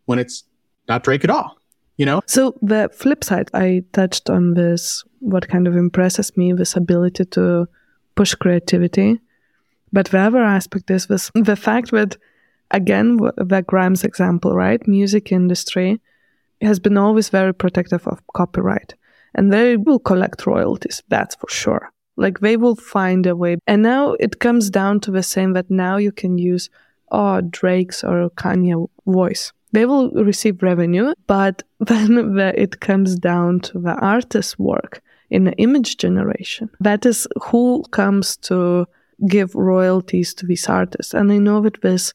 when 0.05 0.19
it's 0.19 0.43
not 0.87 1.03
Drake 1.03 1.23
at 1.23 1.29
all, 1.29 1.57
you 1.97 2.05
know? 2.05 2.21
So 2.27 2.55
the 2.61 2.89
flip 2.93 3.23
side, 3.23 3.49
I 3.53 3.83
touched 3.91 4.29
on 4.29 4.53
this. 4.53 5.03
What 5.19 5.47
kind 5.47 5.67
of 5.67 5.75
impresses 5.75 6.37
me, 6.37 6.53
this 6.53 6.75
ability 6.75 7.25
to 7.25 7.67
push 8.15 8.35
creativity. 8.35 9.19
But 9.91 10.07
the 10.07 10.19
other 10.19 10.43
aspect 10.43 10.91
is 10.91 11.07
this, 11.07 11.31
the 11.33 11.55
fact 11.55 11.91
that, 11.91 12.17
again, 12.71 13.17
the 13.17 13.63
Grimes 13.65 14.03
example, 14.03 14.53
right? 14.53 14.85
Music 14.87 15.31
industry 15.31 15.99
has 16.65 16.79
been 16.79 16.97
always 16.97 17.29
very 17.29 17.53
protective 17.53 18.07
of 18.07 18.21
copyright, 18.33 18.95
and 19.33 19.51
they 19.51 19.77
will 19.77 19.99
collect 19.99 20.45
royalties. 20.45 21.01
That's 21.07 21.35
for 21.35 21.49
sure. 21.49 21.91
Like 22.17 22.39
they 22.39 22.57
will 22.57 22.75
find 22.75 23.25
a 23.25 23.35
way. 23.35 23.57
And 23.67 23.81
now 23.81 24.13
it 24.19 24.39
comes 24.39 24.69
down 24.69 24.99
to 25.01 25.11
the 25.11 25.23
same 25.23 25.53
that 25.53 25.69
now 25.69 25.97
you 25.97 26.11
can 26.11 26.37
use, 26.37 26.69
oh, 27.11 27.41
Drake's 27.41 28.03
or 28.03 28.29
Kanye 28.31 28.87
voice 29.05 29.51
they 29.75 29.85
will 29.85 30.09
receive 30.11 30.63
revenue, 30.63 31.13
but 31.27 31.61
then 31.79 32.35
the, 32.35 32.53
it 32.59 32.79
comes 32.79 33.15
down 33.15 33.59
to 33.59 33.79
the 33.79 33.95
artist's 33.95 34.57
work 34.57 35.01
in 35.29 35.43
the 35.43 35.53
image 35.57 35.97
generation. 35.97 36.69
That 36.79 37.05
is 37.05 37.27
who 37.43 37.83
comes 37.91 38.37
to 38.49 38.87
give 39.27 39.53
royalties 39.53 40.33
to 40.35 40.45
these 40.45 40.67
artists. 40.69 41.13
And 41.13 41.31
I 41.31 41.37
know 41.37 41.61
that 41.61 41.81
this 41.81 42.13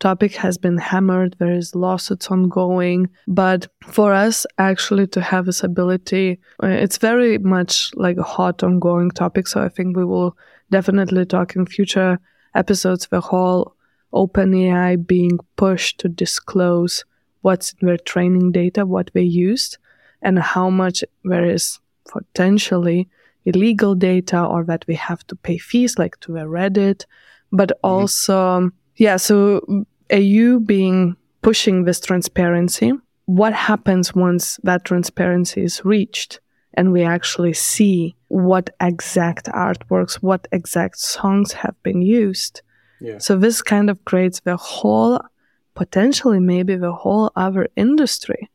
topic 0.00 0.34
has 0.34 0.58
been 0.58 0.78
hammered, 0.78 1.36
there 1.38 1.52
is 1.52 1.74
lawsuits 1.74 2.28
ongoing, 2.28 3.08
but 3.28 3.68
for 3.84 4.12
us 4.12 4.46
actually 4.58 5.06
to 5.08 5.20
have 5.20 5.46
this 5.46 5.62
ability, 5.62 6.40
uh, 6.62 6.66
it's 6.66 6.98
very 6.98 7.38
much 7.38 7.90
like 7.94 8.16
a 8.16 8.22
hot 8.22 8.62
ongoing 8.62 9.10
topic. 9.10 9.46
So 9.46 9.62
I 9.62 9.68
think 9.68 9.96
we 9.96 10.04
will 10.04 10.36
definitely 10.70 11.24
talk 11.26 11.54
in 11.54 11.66
future 11.66 12.18
episodes 12.54 13.06
the 13.06 13.20
whole 13.20 13.76
OpenAI 14.12 15.06
being 15.06 15.38
pushed 15.56 16.00
to 16.00 16.08
disclose 16.08 17.04
what's 17.42 17.72
in 17.74 17.86
their 17.86 17.96
training 17.96 18.52
data, 18.52 18.84
what 18.84 19.10
they 19.14 19.22
used, 19.22 19.78
and 20.22 20.38
how 20.38 20.68
much 20.68 21.04
there 21.24 21.44
is 21.44 21.78
potentially 22.08 23.08
illegal 23.44 23.94
data 23.94 24.44
or 24.44 24.64
that 24.64 24.84
we 24.86 24.94
have 24.94 25.26
to 25.26 25.36
pay 25.36 25.58
fees 25.58 25.98
like 25.98 26.18
to 26.20 26.36
a 26.36 26.42
Reddit. 26.42 27.04
But 27.52 27.72
also, 27.82 28.70
yeah, 28.96 29.16
so 29.16 29.86
EU 30.12 30.60
being 30.60 31.16
pushing 31.42 31.84
this 31.84 32.00
transparency, 32.00 32.92
what 33.26 33.52
happens 33.52 34.14
once 34.14 34.58
that 34.64 34.84
transparency 34.84 35.62
is 35.62 35.84
reached 35.84 36.40
and 36.74 36.92
we 36.92 37.02
actually 37.02 37.52
see 37.52 38.14
what 38.28 38.70
exact 38.80 39.46
artworks, 39.46 40.14
what 40.14 40.46
exact 40.52 40.98
songs 40.98 41.52
have 41.52 41.74
been 41.82 42.02
used? 42.02 42.62
Yeah. 43.00 43.18
So 43.18 43.36
this 43.36 43.62
kind 43.62 43.90
of 43.90 44.04
creates 44.04 44.40
the 44.40 44.56
whole, 44.56 45.20
potentially 45.74 46.40
maybe 46.40 46.76
the 46.76 46.92
whole 46.92 47.32
other 47.36 47.68
industry, 47.76 48.50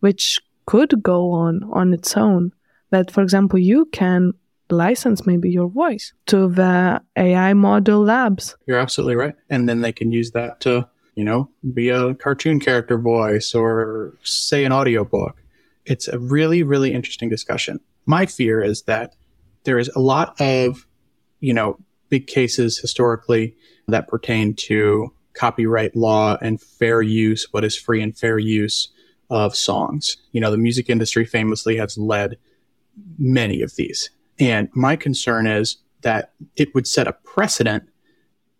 which 0.00 0.40
could 0.66 1.02
go 1.02 1.30
on 1.30 1.68
on 1.72 1.92
its 1.92 2.16
own. 2.16 2.52
That, 2.90 3.10
for 3.10 3.22
example, 3.22 3.58
you 3.58 3.86
can 3.86 4.32
license 4.70 5.26
maybe 5.26 5.50
your 5.50 5.68
voice 5.68 6.12
to 6.26 6.48
the 6.48 7.02
AI 7.16 7.54
model 7.54 8.02
labs. 8.02 8.56
You're 8.66 8.78
absolutely 8.78 9.16
right. 9.16 9.34
And 9.50 9.68
then 9.68 9.80
they 9.80 9.92
can 9.92 10.12
use 10.12 10.30
that 10.32 10.60
to, 10.60 10.88
you 11.18 11.24
know, 11.24 11.50
be 11.74 11.88
a 11.88 12.14
cartoon 12.14 12.60
character 12.60 12.96
voice 12.96 13.52
or 13.52 14.16
say 14.22 14.64
an 14.64 14.70
audiobook. 14.70 15.42
It's 15.84 16.06
a 16.06 16.16
really, 16.16 16.62
really 16.62 16.92
interesting 16.92 17.28
discussion. 17.28 17.80
My 18.06 18.24
fear 18.24 18.62
is 18.62 18.82
that 18.82 19.16
there 19.64 19.80
is 19.80 19.88
a 19.96 19.98
lot 19.98 20.40
of, 20.40 20.86
you 21.40 21.52
know, 21.52 21.76
big 22.08 22.28
cases 22.28 22.78
historically 22.78 23.56
that 23.88 24.06
pertain 24.06 24.54
to 24.68 25.12
copyright 25.34 25.96
law 25.96 26.38
and 26.40 26.60
fair 26.60 27.02
use, 27.02 27.48
what 27.50 27.64
is 27.64 27.76
free 27.76 28.00
and 28.00 28.16
fair 28.16 28.38
use 28.38 28.86
of 29.28 29.56
songs. 29.56 30.18
You 30.30 30.40
know, 30.40 30.52
the 30.52 30.56
music 30.56 30.88
industry 30.88 31.24
famously 31.24 31.78
has 31.78 31.98
led 31.98 32.38
many 33.18 33.60
of 33.60 33.74
these. 33.74 34.10
And 34.38 34.68
my 34.72 34.94
concern 34.94 35.48
is 35.48 35.78
that 36.02 36.30
it 36.54 36.72
would 36.76 36.86
set 36.86 37.08
a 37.08 37.12
precedent 37.12 37.88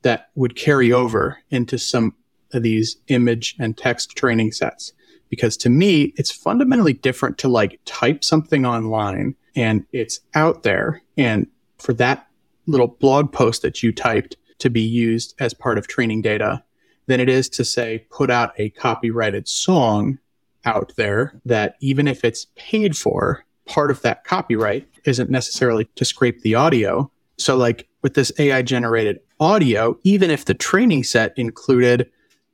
that 0.03 0.31
would 0.35 0.57
carry 0.57 0.93
over 0.93 1.39
into 1.51 1.79
some 1.79 2.15
these 2.53 2.97
image 3.09 3.57
and 3.59 3.77
text 3.77 4.17
training 4.17 4.53
sets. 4.53 4.93
Because 5.29 5.57
to 5.59 5.69
me, 5.69 6.15
it's 6.17 6.31
fundamentally 6.31 6.95
different 6.95 7.39
to 7.39 7.49
like 7.49 7.81
type 7.85 8.25
something 8.25 8.65
online 8.65 9.35
and 9.55 9.85
it's 9.93 10.21
out 10.35 10.63
there. 10.63 11.03
And 11.17 11.47
for 11.79 11.93
that 11.95 12.27
little 12.67 12.89
blog 12.89 13.33
post 13.33 13.63
that 13.63 13.83
you 13.83 13.93
typed 13.93 14.37
to 14.59 14.71
be 14.71 14.81
used 14.81 15.35
as 15.39 15.55
part 15.55 15.79
of 15.79 15.87
training 15.87 16.23
data 16.23 16.63
than 17.07 17.21
it 17.21 17.29
is 17.29 17.49
to 17.49 17.65
say 17.65 18.07
put 18.11 18.31
out 18.31 18.53
a 18.59 18.71
copyrighted 18.71 19.49
song 19.49 20.19
out 20.65 20.93
there 20.97 21.41
that 21.45 21.77
even 21.81 22.07
if 22.07 22.25
it's 22.25 22.47
paid 22.57 22.97
for, 22.97 23.45
part 23.67 23.91
of 23.91 24.03
that 24.03 24.25
copyright 24.25 24.87
isn't 25.05 25.31
necessarily 25.31 25.85
to 25.95 26.05
scrape 26.05 26.43
the 26.43 26.55
audio. 26.55 27.11
So 27.39 27.57
like 27.57 27.89
with 28.03 28.15
this 28.15 28.33
AI 28.39 28.63
generated 28.63 29.21
audio, 29.41 29.99
even 30.03 30.31
if 30.31 30.45
the 30.45 30.55
training 30.55 31.05
set 31.05 31.33
included 31.37 32.11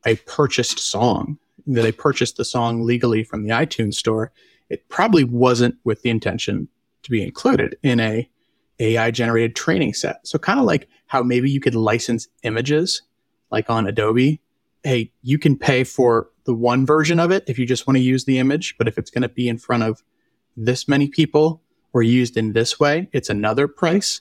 a 0.06 0.16
purchased 0.16 0.78
song, 0.78 1.38
that 1.66 1.86
I 1.86 1.90
purchased 1.90 2.36
the 2.36 2.44
song 2.44 2.82
legally 2.82 3.24
from 3.24 3.42
the 3.42 3.50
iTunes 3.50 3.94
store, 3.94 4.32
it 4.68 4.88
probably 4.88 5.24
wasn't 5.24 5.76
with 5.84 6.02
the 6.02 6.10
intention 6.10 6.68
to 7.02 7.10
be 7.10 7.22
included 7.22 7.76
in 7.82 8.00
a 8.00 8.28
AI 8.80 9.10
generated 9.10 9.54
training 9.54 9.94
set. 9.94 10.26
So 10.26 10.38
kind 10.38 10.58
of 10.58 10.66
like 10.66 10.88
how 11.06 11.22
maybe 11.22 11.50
you 11.50 11.60
could 11.60 11.74
license 11.74 12.28
images 12.42 13.02
like 13.50 13.70
on 13.70 13.86
Adobe. 13.86 14.40
Hey, 14.82 15.12
you 15.22 15.38
can 15.38 15.56
pay 15.56 15.84
for 15.84 16.28
the 16.44 16.54
one 16.54 16.84
version 16.84 17.20
of 17.20 17.30
it 17.30 17.44
if 17.46 17.58
you 17.58 17.66
just 17.66 17.86
want 17.86 17.96
to 17.96 18.02
use 18.02 18.24
the 18.24 18.38
image, 18.38 18.76
but 18.76 18.88
if 18.88 18.98
it's 18.98 19.10
going 19.10 19.22
to 19.22 19.28
be 19.28 19.48
in 19.48 19.58
front 19.58 19.82
of 19.82 20.02
this 20.56 20.88
many 20.88 21.08
people 21.08 21.62
or 21.92 22.02
used 22.02 22.36
in 22.36 22.52
this 22.52 22.78
way, 22.80 23.08
it's 23.12 23.30
another 23.30 23.68
price. 23.68 24.20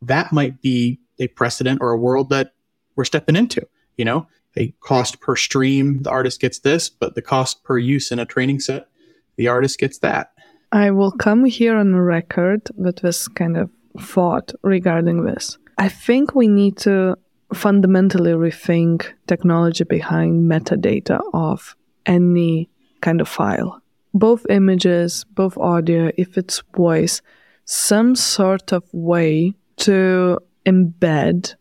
That 0.00 0.32
might 0.32 0.62
be 0.62 1.00
a 1.18 1.28
precedent 1.28 1.80
or 1.82 1.90
a 1.90 1.98
world 1.98 2.30
that 2.30 2.52
we're 2.94 3.04
stepping 3.04 3.36
into, 3.36 3.66
you 3.96 4.04
know, 4.04 4.26
a 4.58 4.74
cost 4.80 5.20
per 5.20 5.36
stream, 5.36 6.02
the 6.02 6.10
artist 6.10 6.40
gets 6.40 6.58
this, 6.58 6.90
but 6.90 7.14
the 7.14 7.22
cost 7.22 7.62
per 7.64 7.78
use 7.78 8.10
in 8.10 8.18
a 8.18 8.26
training 8.26 8.60
set, 8.60 8.88
the 9.36 9.48
artist 9.48 9.78
gets 9.78 9.98
that. 9.98 10.32
I 10.72 10.90
will 10.90 11.12
come 11.12 11.44
here 11.44 11.76
on 11.76 11.94
a 11.94 12.02
record 12.02 12.68
with 12.76 12.96
this 12.96 13.28
kind 13.28 13.56
of 13.56 13.70
thought 14.00 14.52
regarding 14.62 15.24
this. 15.24 15.56
I 15.78 15.88
think 15.88 16.34
we 16.34 16.48
need 16.48 16.76
to 16.78 17.16
fundamentally 17.54 18.32
rethink 18.32 19.06
technology 19.26 19.84
behind 19.84 20.50
metadata 20.50 21.20
of 21.32 21.74
any 22.04 22.68
kind 23.00 23.20
of 23.20 23.28
file. 23.28 23.80
Both 24.12 24.44
images, 24.50 25.24
both 25.30 25.56
audio, 25.56 26.10
if 26.16 26.36
it's 26.36 26.62
voice. 26.76 27.22
some 27.70 28.16
sort 28.16 28.72
of 28.72 28.82
way 28.94 29.54
to 29.76 30.38
embed 30.64 31.54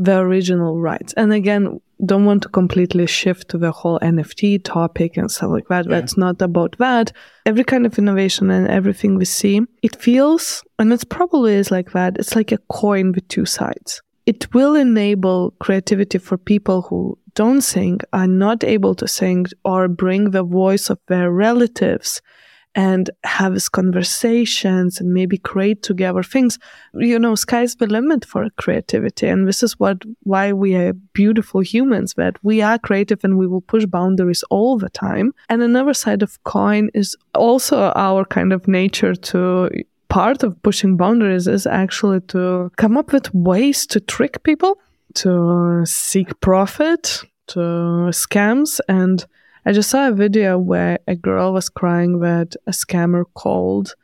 the 0.00 0.18
original 0.18 0.80
rights. 0.80 1.12
And 1.14 1.30
again, 1.30 1.78
don't 2.06 2.24
want 2.24 2.42
to 2.42 2.48
completely 2.48 3.06
shift 3.06 3.50
to 3.50 3.58
the 3.58 3.70
whole 3.70 3.98
NFT 4.00 4.64
topic 4.64 5.18
and 5.18 5.30
stuff 5.30 5.50
like 5.50 5.68
that. 5.68 5.84
Yeah. 5.84 5.90
That's 5.90 6.16
not 6.16 6.40
about 6.40 6.78
that. 6.78 7.12
Every 7.44 7.64
kind 7.64 7.84
of 7.84 7.98
innovation 7.98 8.50
and 8.50 8.66
everything 8.66 9.16
we 9.16 9.26
see, 9.26 9.60
it 9.82 9.96
feels, 9.96 10.64
and 10.78 10.90
it 10.90 11.06
probably 11.10 11.52
is 11.52 11.70
like 11.70 11.92
that, 11.92 12.16
it's 12.18 12.34
like 12.34 12.50
a 12.50 12.58
coin 12.70 13.12
with 13.12 13.28
two 13.28 13.44
sides. 13.44 14.00
It 14.24 14.54
will 14.54 14.74
enable 14.74 15.50
creativity 15.60 16.16
for 16.16 16.38
people 16.38 16.82
who 16.82 17.18
don't 17.34 17.60
sing, 17.60 18.00
are 18.14 18.26
not 18.26 18.64
able 18.64 18.94
to 18.94 19.06
sing, 19.06 19.46
or 19.66 19.86
bring 19.86 20.30
the 20.30 20.44
voice 20.44 20.88
of 20.88 20.98
their 21.08 21.30
relatives 21.30 22.22
and 22.74 23.10
have 23.24 23.52
these 23.52 23.68
conversations 23.68 25.00
and 25.00 25.12
maybe 25.12 25.38
create 25.38 25.82
together 25.82 26.22
things. 26.22 26.58
You 26.94 27.18
know, 27.18 27.34
sky's 27.34 27.74
the 27.76 27.86
limit 27.86 28.24
for 28.24 28.48
creativity. 28.56 29.26
And 29.26 29.48
this 29.48 29.62
is 29.62 29.78
what 29.78 30.02
why 30.22 30.52
we 30.52 30.76
are 30.76 30.92
beautiful 30.92 31.60
humans, 31.60 32.14
that 32.14 32.36
we 32.44 32.62
are 32.62 32.78
creative 32.78 33.24
and 33.24 33.36
we 33.36 33.46
will 33.46 33.60
push 33.60 33.86
boundaries 33.86 34.44
all 34.50 34.78
the 34.78 34.90
time. 34.90 35.32
And 35.48 35.62
another 35.62 35.94
side 35.94 36.22
of 36.22 36.42
coin 36.44 36.90
is 36.94 37.16
also 37.34 37.92
our 37.96 38.24
kind 38.24 38.52
of 38.52 38.68
nature 38.68 39.14
to 39.14 39.70
part 40.08 40.42
of 40.42 40.60
pushing 40.62 40.96
boundaries 40.96 41.46
is 41.46 41.66
actually 41.66 42.20
to 42.20 42.70
come 42.76 42.96
up 42.96 43.12
with 43.12 43.32
ways 43.32 43.86
to 43.86 44.00
trick 44.00 44.42
people, 44.42 44.78
to 45.14 45.82
seek 45.86 46.40
profit, 46.40 47.22
to 47.46 47.58
scams 48.10 48.80
and 48.88 49.26
I 49.66 49.72
just 49.72 49.90
saw 49.90 50.08
a 50.08 50.12
video 50.12 50.58
where 50.58 50.98
a 51.06 51.14
girl 51.14 51.52
was 51.52 51.68
crying 51.68 52.20
that 52.20 52.56
a 52.66 52.70
scammer 52.70 53.24
called 53.34 53.94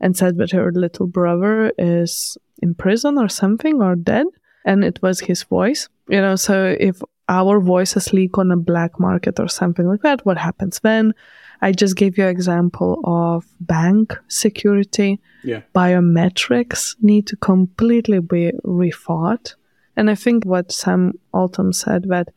and 0.00 0.16
said 0.16 0.36
that 0.38 0.52
her 0.52 0.70
little 0.72 1.06
brother 1.06 1.72
is 1.78 2.36
in 2.62 2.74
prison 2.74 3.18
or 3.18 3.28
something 3.28 3.82
or 3.82 3.96
dead, 3.96 4.26
and 4.64 4.84
it 4.84 5.00
was 5.02 5.20
his 5.20 5.42
voice. 5.44 5.88
You 6.08 6.20
know, 6.20 6.36
so 6.36 6.76
if 6.78 7.00
our 7.28 7.60
voices 7.60 8.12
leak 8.12 8.38
on 8.38 8.50
a 8.50 8.56
black 8.56 8.98
market 8.98 9.38
or 9.40 9.48
something 9.48 9.86
like 9.86 10.02
that, 10.02 10.24
what 10.24 10.38
happens 10.38 10.80
then? 10.80 11.14
I 11.60 11.72
just 11.72 11.96
gave 11.96 12.16
you 12.16 12.24
an 12.24 12.30
example 12.30 13.00
of 13.04 13.44
bank 13.60 14.16
security. 14.28 15.20
Yeah. 15.42 15.62
Biometrics 15.74 16.96
need 17.00 17.26
to 17.26 17.36
completely 17.36 18.20
be 18.20 18.52
rethought. 18.64 19.54
And 19.96 20.08
I 20.08 20.14
think 20.14 20.44
what 20.44 20.70
Sam 20.70 21.18
Altman 21.32 21.72
said 21.72 22.04
that 22.08 22.28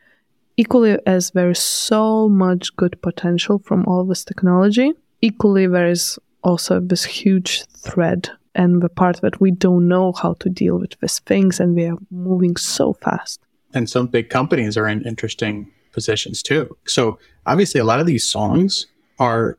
equally 0.61 0.95
as 1.07 1.31
there 1.31 1.49
is 1.49 1.59
so 1.59 2.29
much 2.29 2.75
good 2.75 3.01
potential 3.01 3.57
from 3.57 3.83
all 3.87 4.03
this 4.05 4.23
technology, 4.23 4.93
equally 5.21 5.65
there 5.65 5.89
is 5.89 6.19
also 6.43 6.79
this 6.79 7.03
huge 7.03 7.65
thread 7.65 8.29
and 8.53 8.81
the 8.83 8.89
part 8.89 9.21
that 9.21 9.41
we 9.41 9.49
don't 9.49 9.87
know 9.87 10.11
how 10.21 10.33
to 10.33 10.49
deal 10.49 10.77
with 10.77 10.93
these 10.99 11.17
things 11.31 11.59
and 11.59 11.75
we 11.75 11.85
are 11.85 11.97
moving 12.11 12.55
so 12.57 12.93
fast. 12.93 13.39
And 13.73 13.89
some 13.89 14.05
big 14.05 14.29
companies 14.29 14.77
are 14.77 14.87
in 14.87 15.01
interesting 15.01 15.71
positions 15.93 16.43
too. 16.43 16.77
So 16.85 17.17
obviously, 17.47 17.79
a 17.81 17.83
lot 17.91 17.99
of 17.99 18.05
these 18.05 18.29
songs 18.29 18.85
are 19.17 19.57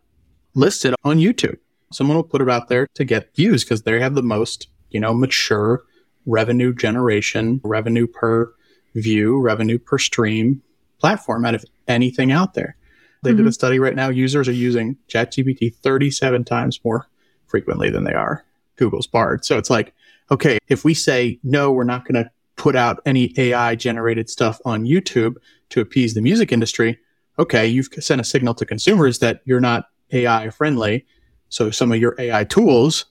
listed 0.55 0.95
on 1.03 1.19
YouTube. 1.19 1.59
Someone 1.93 2.17
will 2.17 2.33
put 2.35 2.43
it 2.43 2.49
out 2.49 2.69
there 2.69 2.87
to 2.95 3.05
get 3.05 3.35
views 3.35 3.65
because 3.65 3.83
they 3.83 3.99
have 3.99 4.15
the 4.15 4.23
most, 4.23 4.69
you 4.91 5.01
know, 5.01 5.13
mature 5.13 5.83
revenue 6.27 6.73
generation, 6.73 7.61
revenue 7.65 8.07
per 8.07 8.55
view, 8.95 9.41
revenue 9.41 9.79
per 9.79 9.99
stream 9.99 10.63
platform 11.03 11.45
out 11.45 11.57
of 11.57 11.65
anything 11.89 12.31
out 12.31 12.55
there. 12.55 12.77
They 13.25 13.31
did 13.31 13.41
a 13.41 13.43
mm-hmm. 13.43 13.51
study 13.51 13.79
right 13.81 13.95
now. 13.95 14.09
Users 14.09 14.49
are 14.49 14.53
using 14.53 14.97
ChatGPT 15.09 15.75
37 15.75 16.45
times 16.45 16.79
more 16.85 17.09
frequently 17.47 17.91
than 17.91 18.05
they 18.05 18.15
are 18.15 18.45
Google's 18.77 19.09
Bard. 19.09 19.45
So 19.45 19.59
it's 19.59 19.69
like, 19.69 19.95
okay, 20.31 20.59
if 20.69 20.85
we 20.85 20.95
say, 20.95 21.41
no, 21.43 21.73
we're 21.73 21.83
not 21.83 22.05
going 22.05 22.23
to 22.23 22.31
put 22.55 22.77
out 22.77 23.01
any 23.05 23.35
AI 23.37 23.75
generated 23.75 24.31
stuff 24.31 24.61
on 24.65 24.85
YouTube 24.85 25.35
to 25.71 25.81
appease 25.81 26.15
the 26.15 26.21
music 26.21 26.53
industry, 26.53 26.99
okay, 27.37 27.67
you've 27.67 27.89
sent 27.99 28.21
a 28.21 28.25
signal 28.25 28.55
to 28.55 28.65
consumers 28.65 29.19
that 29.19 29.41
you're 29.45 29.61
not 29.61 29.87
AI 30.13 30.51
friendly. 30.51 31.05
So 31.49 31.71
some 31.71 31.91
of 31.91 31.99
your 31.99 32.15
AI 32.19 32.45
tools 32.45 33.07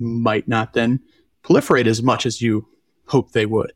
might 0.00 0.48
not 0.48 0.72
then 0.72 1.00
proliferate 1.44 1.86
as 1.86 2.02
much 2.02 2.26
as 2.26 2.42
you 2.42 2.66
hope 3.06 3.32
they 3.32 3.46
would. 3.46 3.72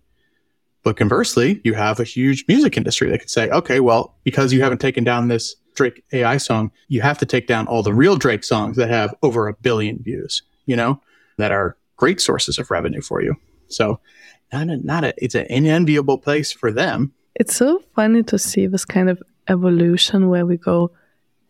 But 0.83 0.97
conversely, 0.97 1.61
you 1.63 1.75
have 1.75 2.01
a 2.01 2.05
huge 2.05 2.45
music 2.49 2.77
industry 2.77 3.11
that 3.11 3.19
could 3.19 3.31
say, 3.31 3.51
okay, 3.51 3.81
well, 3.81 4.17
because 4.25 4.53
you 4.53 4.63
haven't 4.63 4.81
taken 4.81 5.05
down 5.05 5.29
this 5.29 5.55
Drake 5.75 6.03
AI 6.13 6.39
song, 6.39 6.73
you 6.89 7.01
have 7.01 7.19
to 7.19 7.27
take 7.27 7.47
down 7.47 7.67
all 7.67 7.83
the 7.83 7.95
real 7.95 8.17
Drake 8.17 8.45
songs 8.45 8.77
that 8.77 8.89
have 8.89 9.15
over 9.23 9.47
a 9.47 9.55
billion 9.55 10.03
views, 10.03 10.43
you 10.67 10.77
know, 10.77 11.01
that 11.37 11.53
are 11.53 11.77
great 11.97 12.21
sources 12.21 12.59
of 12.59 12.71
revenue 12.71 13.03
for 13.03 13.23
you. 13.23 13.37
So 13.69 14.01
not 14.53 14.69
a, 14.69 14.77
not 14.79 15.05
a, 15.05 15.15
it's 15.19 15.35
an 15.35 15.47
enviable 15.47 16.19
place 16.19 16.51
for 16.51 16.73
them. 16.73 17.13
It's 17.35 17.55
so 17.55 17.83
funny 17.95 18.23
to 18.25 18.39
see 18.39 18.67
this 18.67 18.85
kind 18.85 19.09
of 19.09 19.23
evolution 19.49 20.29
where 20.29 20.47
we 20.47 20.57
go 20.57 20.91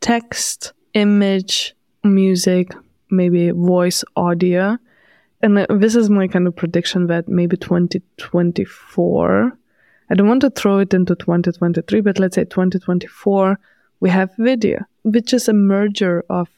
text, 0.00 0.72
image, 0.94 1.74
music, 2.04 2.72
maybe 3.10 3.50
voice, 3.50 4.04
audio. 4.16 4.76
And 5.42 5.58
uh, 5.58 5.66
this 5.70 5.96
is 5.96 6.10
my 6.10 6.28
kind 6.28 6.46
of 6.46 6.56
prediction 6.56 7.06
that 7.06 7.28
maybe 7.28 7.56
2024, 7.56 9.58
I 10.10 10.14
don't 10.14 10.28
want 10.28 10.42
to 10.42 10.50
throw 10.50 10.78
it 10.78 10.92
into 10.92 11.14
2023, 11.14 12.00
but 12.00 12.18
let's 12.18 12.34
say 12.34 12.44
2024, 12.44 13.58
we 14.00 14.10
have 14.10 14.30
video, 14.38 14.80
which 15.02 15.32
is 15.32 15.48
a 15.48 15.52
merger 15.52 16.24
of 16.28 16.48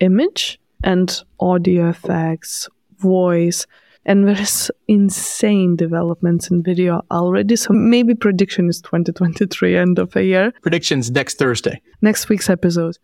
image 0.00 0.58
and 0.82 1.22
audio 1.38 1.88
effects, 1.88 2.68
voice, 2.98 3.66
and 4.04 4.26
there's 4.26 4.70
insane 4.88 5.76
developments 5.76 6.50
in 6.50 6.62
video 6.62 7.02
already. 7.10 7.54
So 7.54 7.72
maybe 7.72 8.14
prediction 8.14 8.68
is 8.68 8.80
2023 8.80 9.76
end 9.76 9.98
of 9.98 10.12
the 10.12 10.24
year, 10.24 10.52
Predictions 10.62 11.10
next 11.10 11.38
Thursday. 11.38 11.80
next 12.00 12.28
week's 12.28 12.50
episode. 12.50 12.98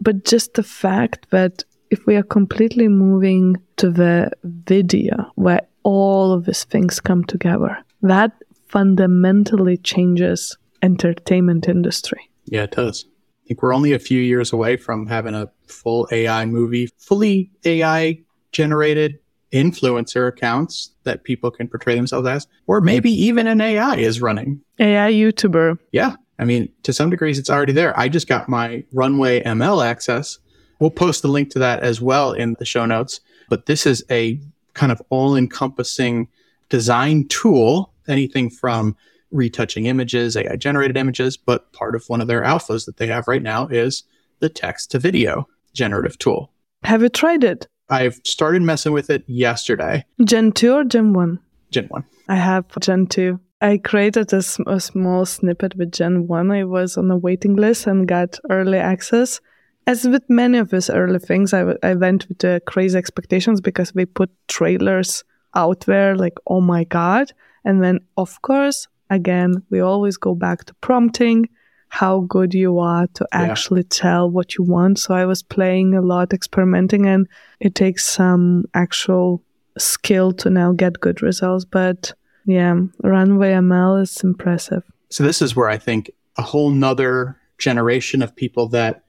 But 0.00 0.24
just 0.24 0.54
the 0.54 0.62
fact 0.62 1.30
that 1.30 1.64
if 1.92 2.06
we 2.06 2.16
are 2.16 2.22
completely 2.22 2.88
moving 2.88 3.54
to 3.76 3.90
the 3.90 4.30
video 4.44 5.30
where 5.34 5.60
all 5.82 6.32
of 6.32 6.46
these 6.46 6.64
things 6.64 6.98
come 7.00 7.22
together, 7.22 7.76
that 8.00 8.32
fundamentally 8.66 9.76
changes 9.76 10.56
entertainment 10.80 11.68
industry. 11.68 12.30
Yeah, 12.46 12.62
it 12.62 12.70
does. 12.70 13.04
I 13.44 13.48
think 13.48 13.62
we're 13.62 13.74
only 13.74 13.92
a 13.92 13.98
few 13.98 14.20
years 14.20 14.54
away 14.54 14.78
from 14.78 15.06
having 15.06 15.34
a 15.34 15.50
full 15.66 16.08
AI 16.10 16.46
movie, 16.46 16.88
fully 16.96 17.50
AI 17.66 18.20
generated 18.52 19.18
influencer 19.52 20.28
accounts 20.28 20.94
that 21.04 21.24
people 21.24 21.50
can 21.50 21.68
portray 21.68 21.94
themselves 21.94 22.26
as, 22.26 22.46
or 22.66 22.80
maybe 22.80 23.10
even 23.10 23.46
an 23.46 23.60
AI 23.60 23.96
is 23.96 24.22
running. 24.22 24.62
AI 24.78 25.12
YouTuber. 25.12 25.76
Yeah. 25.92 26.16
I 26.38 26.44
mean, 26.44 26.70
to 26.84 26.92
some 26.94 27.10
degrees, 27.10 27.38
it's 27.38 27.50
already 27.50 27.74
there. 27.74 27.98
I 27.98 28.08
just 28.08 28.26
got 28.26 28.48
my 28.48 28.84
Runway 28.92 29.42
ML 29.42 29.84
access. 29.84 30.38
We'll 30.82 30.90
post 30.90 31.22
the 31.22 31.28
link 31.28 31.50
to 31.50 31.60
that 31.60 31.84
as 31.84 32.00
well 32.00 32.32
in 32.32 32.56
the 32.58 32.64
show 32.64 32.84
notes. 32.86 33.20
But 33.48 33.66
this 33.66 33.86
is 33.86 34.04
a 34.10 34.40
kind 34.74 34.90
of 34.90 35.00
all 35.10 35.36
encompassing 35.36 36.26
design 36.70 37.28
tool, 37.28 37.92
anything 38.08 38.50
from 38.50 38.96
retouching 39.30 39.86
images, 39.86 40.36
AI 40.36 40.56
generated 40.56 40.96
images, 40.96 41.36
but 41.36 41.72
part 41.72 41.94
of 41.94 42.08
one 42.08 42.20
of 42.20 42.26
their 42.26 42.42
alphas 42.42 42.86
that 42.86 42.96
they 42.96 43.06
have 43.06 43.28
right 43.28 43.44
now 43.44 43.68
is 43.68 44.02
the 44.40 44.48
text 44.48 44.90
to 44.90 44.98
video 44.98 45.46
generative 45.72 46.18
tool. 46.18 46.50
Have 46.82 47.02
you 47.02 47.08
tried 47.10 47.44
it? 47.44 47.68
I've 47.88 48.20
started 48.24 48.62
messing 48.62 48.90
with 48.90 49.08
it 49.08 49.22
yesterday. 49.28 50.04
Gen 50.24 50.50
2 50.50 50.74
or 50.74 50.82
Gen 50.82 51.12
1? 51.12 51.38
Gen 51.70 51.86
1. 51.86 52.04
I 52.28 52.34
have 52.34 52.64
Gen 52.80 53.06
2. 53.06 53.38
I 53.60 53.78
created 53.78 54.32
a, 54.32 54.42
sm- 54.42 54.66
a 54.66 54.80
small 54.80 55.26
snippet 55.26 55.76
with 55.76 55.92
Gen 55.92 56.26
1. 56.26 56.50
I 56.50 56.64
was 56.64 56.96
on 56.96 57.08
a 57.12 57.16
waiting 57.16 57.54
list 57.54 57.86
and 57.86 58.08
got 58.08 58.40
early 58.50 58.78
access. 58.78 59.40
As 59.86 60.04
with 60.04 60.22
many 60.28 60.58
of 60.58 60.70
these 60.70 60.88
early 60.90 61.18
things, 61.18 61.52
I, 61.52 61.74
I 61.82 61.94
went 61.94 62.28
with 62.28 62.38
the 62.38 62.60
crazy 62.66 62.96
expectations 62.96 63.60
because 63.60 63.94
we 63.94 64.04
put 64.06 64.30
trailers 64.48 65.24
out 65.54 65.80
there 65.86 66.16
like, 66.16 66.34
oh 66.46 66.60
my 66.60 66.84
God. 66.84 67.32
And 67.64 67.82
then, 67.82 68.00
of 68.16 68.40
course, 68.42 68.86
again, 69.10 69.62
we 69.70 69.80
always 69.80 70.16
go 70.16 70.34
back 70.34 70.64
to 70.66 70.74
prompting 70.74 71.48
how 71.88 72.20
good 72.20 72.54
you 72.54 72.78
are 72.78 73.06
to 73.14 73.26
Yeah. 73.32 73.42
actually 73.42 73.82
tell 73.82 74.30
what 74.30 74.56
you 74.56 74.64
want. 74.64 74.98
So 74.98 75.14
I 75.14 75.26
was 75.26 75.42
playing 75.42 75.94
a 75.94 76.00
lot, 76.00 76.32
experimenting, 76.32 77.06
and 77.06 77.26
it 77.60 77.74
takes 77.74 78.04
some 78.06 78.64
actual 78.72 79.42
skill 79.76 80.32
to 80.32 80.48
now 80.48 80.72
get 80.72 81.00
good 81.00 81.22
results. 81.22 81.64
But 81.66 82.14
yeah, 82.46 82.74
Runway 83.02 83.52
ML 83.52 84.00
is 84.00 84.22
impressive. 84.24 84.82
So 85.10 85.22
this 85.22 85.42
is 85.42 85.54
where 85.54 85.68
I 85.68 85.76
think 85.76 86.10
a 86.38 86.42
whole 86.42 86.70
nother 86.70 87.36
generation 87.58 88.22
of 88.22 88.34
people 88.34 88.68
that 88.68 89.02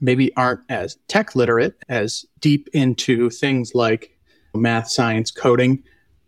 maybe 0.00 0.34
aren't 0.36 0.60
as 0.68 0.96
tech 1.08 1.34
literate, 1.34 1.76
as 1.88 2.24
deep 2.40 2.68
into 2.72 3.30
things 3.30 3.74
like 3.74 4.16
math, 4.54 4.90
science, 4.90 5.30
coding, 5.30 5.82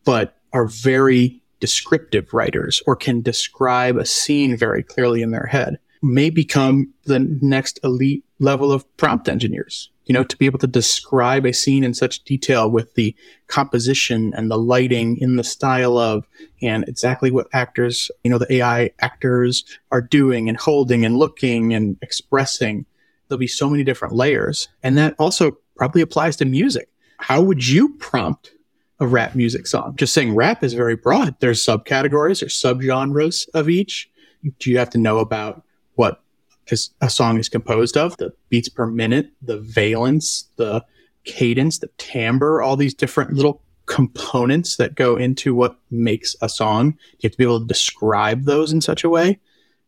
but 0.04 0.38
are 0.52 0.66
very 0.66 1.42
descriptive 1.61 2.35
writers 2.35 2.82
or 2.87 2.96
can 2.96 3.22
describe 3.22 3.96
a 3.96 4.04
scene 4.04 4.56
very 4.56 4.82
clearly 4.82 5.22
in 5.22 5.30
their 5.30 5.46
head. 5.46 5.78
may 6.04 6.28
become 6.30 6.92
the 7.04 7.20
next 7.40 7.78
elite 7.85 8.24
level 8.40 8.72
of 8.72 8.85
prompt 8.96 9.28
engineers. 9.28 9.88
You 10.06 10.14
know, 10.14 10.24
to 10.24 10.37
be 10.37 10.46
able 10.46 10.58
to 10.58 10.66
describe 10.66 11.46
a 11.46 11.52
scene 11.52 11.85
in 11.85 11.94
such 11.94 12.24
detail 12.24 12.68
with 12.68 12.94
the 12.94 13.14
composition 13.46 14.35
and 14.37 14.50
the 14.50 14.58
lighting 14.58 15.16
in 15.18 15.37
the 15.37 15.44
style 15.44 15.96
of 15.96 16.26
and 16.61 16.85
exactly 16.88 17.30
what 17.30 17.46
actors, 17.52 18.11
you 18.24 18.30
know, 18.32 18.38
the 18.38 18.52
AI 18.54 18.90
actors 18.98 19.64
are 19.92 20.00
doing 20.02 20.48
and 20.48 20.58
holding 20.58 21.04
and 21.04 21.16
looking 21.16 21.72
and 21.72 21.96
expressing. 22.02 22.85
There'll 23.32 23.40
be 23.40 23.46
so 23.46 23.70
many 23.70 23.82
different 23.82 24.14
layers. 24.14 24.68
And 24.82 24.98
that 24.98 25.14
also 25.18 25.56
probably 25.74 26.02
applies 26.02 26.36
to 26.36 26.44
music. 26.44 26.90
How 27.16 27.40
would 27.40 27.66
you 27.66 27.94
prompt 27.96 28.52
a 29.00 29.06
rap 29.06 29.34
music 29.34 29.66
song? 29.66 29.96
Just 29.96 30.12
saying 30.12 30.34
rap 30.34 30.62
is 30.62 30.74
very 30.74 30.96
broad. 30.96 31.34
There's 31.40 31.64
subcategories, 31.64 32.40
there's 32.40 32.60
subgenres 32.60 33.48
of 33.54 33.70
each. 33.70 34.10
Do 34.58 34.70
you 34.70 34.76
have 34.76 34.90
to 34.90 34.98
know 34.98 35.18
about 35.18 35.62
what 35.94 36.22
is 36.66 36.90
a 37.00 37.08
song 37.08 37.38
is 37.38 37.48
composed 37.48 37.96
of, 37.96 38.18
the 38.18 38.34
beats 38.50 38.68
per 38.68 38.86
minute, 38.86 39.30
the 39.40 39.58
valence, 39.58 40.50
the 40.56 40.84
cadence, 41.24 41.78
the 41.78 41.88
timbre, 41.96 42.60
all 42.60 42.76
these 42.76 42.92
different 42.92 43.32
little 43.32 43.62
components 43.86 44.76
that 44.76 44.94
go 44.94 45.16
into 45.16 45.54
what 45.54 45.78
makes 45.90 46.36
a 46.42 46.50
song. 46.50 46.98
You 47.20 47.28
have 47.28 47.32
to 47.32 47.38
be 47.38 47.44
able 47.44 47.60
to 47.60 47.66
describe 47.66 48.44
those 48.44 48.72
in 48.72 48.82
such 48.82 49.04
a 49.04 49.08
way. 49.08 49.40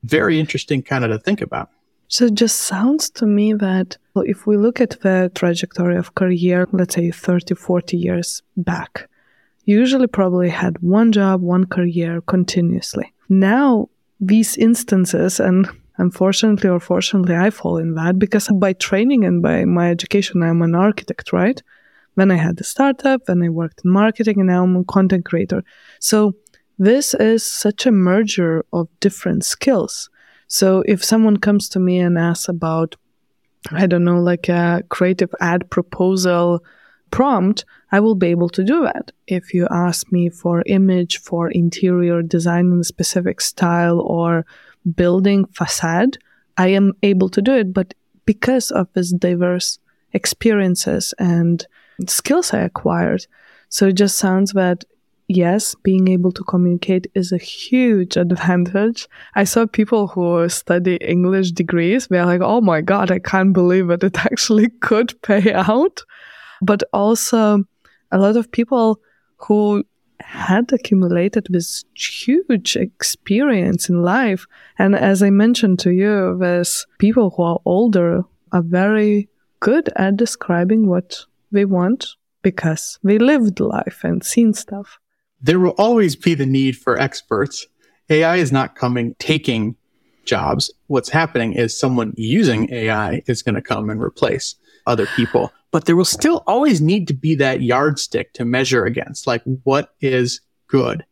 Very 0.02 0.40
interesting 0.40 0.83
kind 0.83 1.04
of 1.04 1.11
to 1.11 1.18
think 1.18 1.42
about. 1.42 1.68
So 2.09 2.27
it 2.27 2.35
just 2.35 2.62
sounds 2.62 3.11
to 3.11 3.27
me 3.27 3.55
that 3.55 3.97
if 4.17 4.47
we 4.47 4.57
look 4.57 4.81
at 4.81 5.01
the 5.01 5.31
trajectory 5.35 5.97
of 5.97 6.14
career, 6.14 6.69
let's 6.73 6.95
say 6.95 7.11
30, 7.11 7.55
40 7.55 7.97
years 7.97 8.43
back, 8.57 9.09
you 9.64 9.79
usually 9.79 10.07
probably 10.07 10.51
had 10.51 10.79
one 10.81 11.11
job, 11.12 11.40
one 11.40 11.67
career 11.67 12.21
continuously. 12.21 13.12
Now, 13.29 13.88
these 14.21 14.57
instances, 14.57 15.40
and 15.40 15.69
unfortunately 15.99 16.69
or 16.69 16.81
fortunately, 16.81 17.35
I 17.35 17.51
fall 17.51 17.79
in 17.79 17.95
that 17.95 18.19
because 18.19 18.49
by 18.49 18.75
training 18.75 19.25
and 19.25 19.43
by 19.43 19.64
my 19.64 19.90
education, 19.90 20.43
I'm 20.43 20.62
an 20.62 20.75
architect, 20.75 21.33
right? 21.33 21.61
Then 22.17 22.31
I 22.31 22.37
had 22.37 22.59
the 22.59 22.64
startup, 22.64 23.25
then 23.25 23.43
I 23.43 23.49
worked 23.49 23.81
in 23.85 23.90
marketing, 23.90 24.38
and 24.38 24.49
now 24.49 24.62
I'm 24.62 24.77
a 24.77 24.85
content 24.85 25.25
creator. 25.25 25.64
So 25.99 26.35
this 26.79 27.14
is 27.14 27.45
such 27.45 27.87
a 27.87 27.93
merger 27.93 28.64
of 28.73 28.88
different 29.01 29.45
skills. 29.45 30.11
So 30.48 30.83
if 30.87 31.04
someone 31.04 31.38
comes 31.38 31.68
to 31.70 31.80
me 31.80 31.98
and 31.98 32.18
asks 32.18 32.48
about, 32.48 32.96
I 33.70 33.87
don't 33.87 34.04
know, 34.04 34.20
like 34.20 34.48
a 34.48 34.83
creative 34.88 35.35
ad 35.40 35.70
proposal 35.70 36.62
prompt, 37.11 37.64
I 37.92 38.00
will 38.00 38.14
be 38.14 38.28
able 38.28 38.48
to 38.50 38.64
do 38.64 38.83
that. 38.83 39.12
If 39.26 39.54
you 39.54 39.68
ask 39.70 40.11
me 40.11 40.28
for 40.28 40.62
image 40.66 41.18
for 41.18 41.50
interior 41.50 42.22
design 42.22 42.72
in 42.72 42.80
a 42.80 42.85
specific 42.85 43.40
style 43.40 44.00
or 44.00 44.44
building 44.96 45.46
facade, 45.46 46.18
I 46.57 46.68
am 46.68 46.92
able 47.02 47.28
to 47.30 47.40
do 47.40 47.54
it. 47.54 47.72
But 47.72 47.94
because 48.26 48.70
of 48.70 48.88
this 48.92 49.12
diverse 49.12 49.78
experiences 50.12 51.14
and 51.18 51.66
skills 52.07 52.52
I 52.52 52.61
acquired, 52.61 53.26
so 53.68 53.88
it 53.88 53.94
just 53.94 54.18
sounds 54.18 54.52
that 54.52 54.85
yes, 55.29 55.75
being 55.83 56.09
able 56.09 56.33
to 56.33 56.45
communicate 56.45 57.07
is 57.15 57.33
a 57.33 57.39
huge 57.39 58.17
advantage. 58.17 59.09
I 59.35 59.45
saw 59.45 59.67
people 59.67 60.09
who 60.09 60.49
study 60.49 60.97
English 60.97 61.53
degrees, 61.53 62.07
they're 62.09 62.27
like, 62.27 62.41
oh 62.43 62.61
my 62.61 62.81
God, 62.81 63.11
I 63.11 63.19
can't 63.19 63.53
believe 63.53 63.91
it. 63.91 64.05
It 64.05 64.25
actually 64.25 64.69
could 64.81 65.21
pay 65.23 65.53
out. 65.53 66.03
But 66.63 66.83
also, 66.93 67.65
a 68.13 68.19
lot 68.19 68.37
of 68.37 68.51
people 68.51 69.01
who 69.37 69.85
had 70.21 70.73
accumulated 70.73 71.47
this 71.51 71.85
huge 71.95 72.77
experience 72.77 73.89
in 73.89 74.03
life. 74.03 74.47
And 74.79 74.95
as 74.95 75.23
I 75.23 75.31
mentioned 75.31 75.79
to 75.81 75.91
you, 75.91 76.37
there's 76.39 76.87
people 76.99 77.31
who 77.31 77.43
are 77.43 77.61
older 77.65 78.23
are 78.53 78.63
very 78.63 79.29
good 79.61 79.91
at 79.97 80.17
describing 80.17 80.87
what 80.87 81.25
they 81.51 81.65
want 81.65 82.15
because 82.43 82.99
they 83.03 83.19
lived 83.19 83.59
life 83.61 84.01
and 84.05 84.23
seen 84.23 84.55
stuff 84.55 84.99
there 85.44 85.61
will 85.61 85.74
always 85.76 86.16
be 86.16 86.35
the 86.35 86.46
need 86.46 86.74
for 86.74 86.98
experts. 86.98 87.66
AI 88.09 88.37
is 88.37 88.50
not 88.50 88.76
coming 88.76 89.14
taking 89.18 89.76
jobs. 90.24 90.72
What's 90.87 91.11
happening 91.11 91.52
is 91.52 91.78
someone 91.78 92.14
using 92.16 92.72
AI 92.72 93.22
is 93.26 93.42
going 93.42 93.54
to 93.54 93.61
come 93.61 93.90
and 93.90 94.02
replace 94.02 94.54
other 94.87 95.07
people. 95.14 95.52
But 95.70 95.85
there 95.85 95.96
will 95.96 96.07
still 96.07 96.42
always 96.46 96.80
need 96.80 97.09
to 97.09 97.14
be 97.14 97.35
that 97.35 97.61
yardstick 97.61 98.33
to 98.35 98.46
measure 98.46 98.87
against, 98.87 99.26
like 99.26 99.42
what 99.64 99.94
is 100.00 100.40
good. 100.66 101.04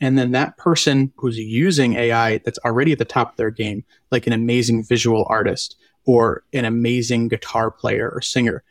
And 0.00 0.16
then 0.16 0.30
that 0.30 0.56
person 0.58 1.12
who's 1.16 1.38
using 1.38 1.94
AI 1.94 2.38
that's 2.38 2.58
already 2.64 2.92
at 2.92 2.98
the 2.98 3.04
top 3.04 3.32
of 3.32 3.36
their 3.36 3.50
game, 3.50 3.84
like 4.12 4.28
an 4.28 4.32
amazing 4.32 4.84
visual 4.84 5.26
artist 5.28 5.74
or 6.04 6.44
an 6.52 6.64
amazing 6.64 7.26
guitar 7.26 7.72
player 7.72 8.12
or 8.14 8.20
singer, 8.20 8.62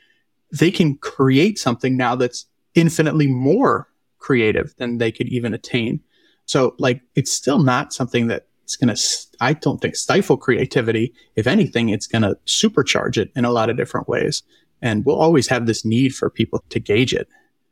they 0.54 0.72
can 0.72 0.98
create 0.98 1.60
something 1.60 1.98
now 1.98 2.16
that's 2.16 2.46
infinitely 2.76 3.28
more 3.28 3.90
creative 4.22 4.74
than 4.78 4.98
they 4.98 5.12
could 5.12 5.28
even 5.28 5.54
attain. 5.54 6.00
So 6.46 6.76
like 6.80 7.02
it's 7.16 7.32
still 7.32 7.60
not 7.60 7.94
something 7.94 8.28
that 8.28 8.48
it's 8.64 8.78
going 8.78 8.96
to, 8.96 9.02
I 9.42 9.54
don't 9.54 9.82
think 9.82 9.96
stifle 9.98 10.38
creativity. 10.38 11.14
If 11.36 11.46
anything, 11.46 11.90
it's 11.90 12.08
going 12.08 12.22
to 12.22 12.38
supercharge 12.46 13.18
it 13.18 13.32
in 13.36 13.44
a 13.44 13.52
lot 13.52 13.70
of 13.70 13.76
different 13.76 14.08
ways. 14.08 14.44
And 14.82 15.06
we'll 15.06 15.20
always 15.20 15.48
have 15.50 15.66
this 15.66 15.84
need 15.84 16.16
for 16.16 16.30
people 16.30 16.64
to 16.70 16.80
gauge 16.80 17.14
it. 17.14 17.28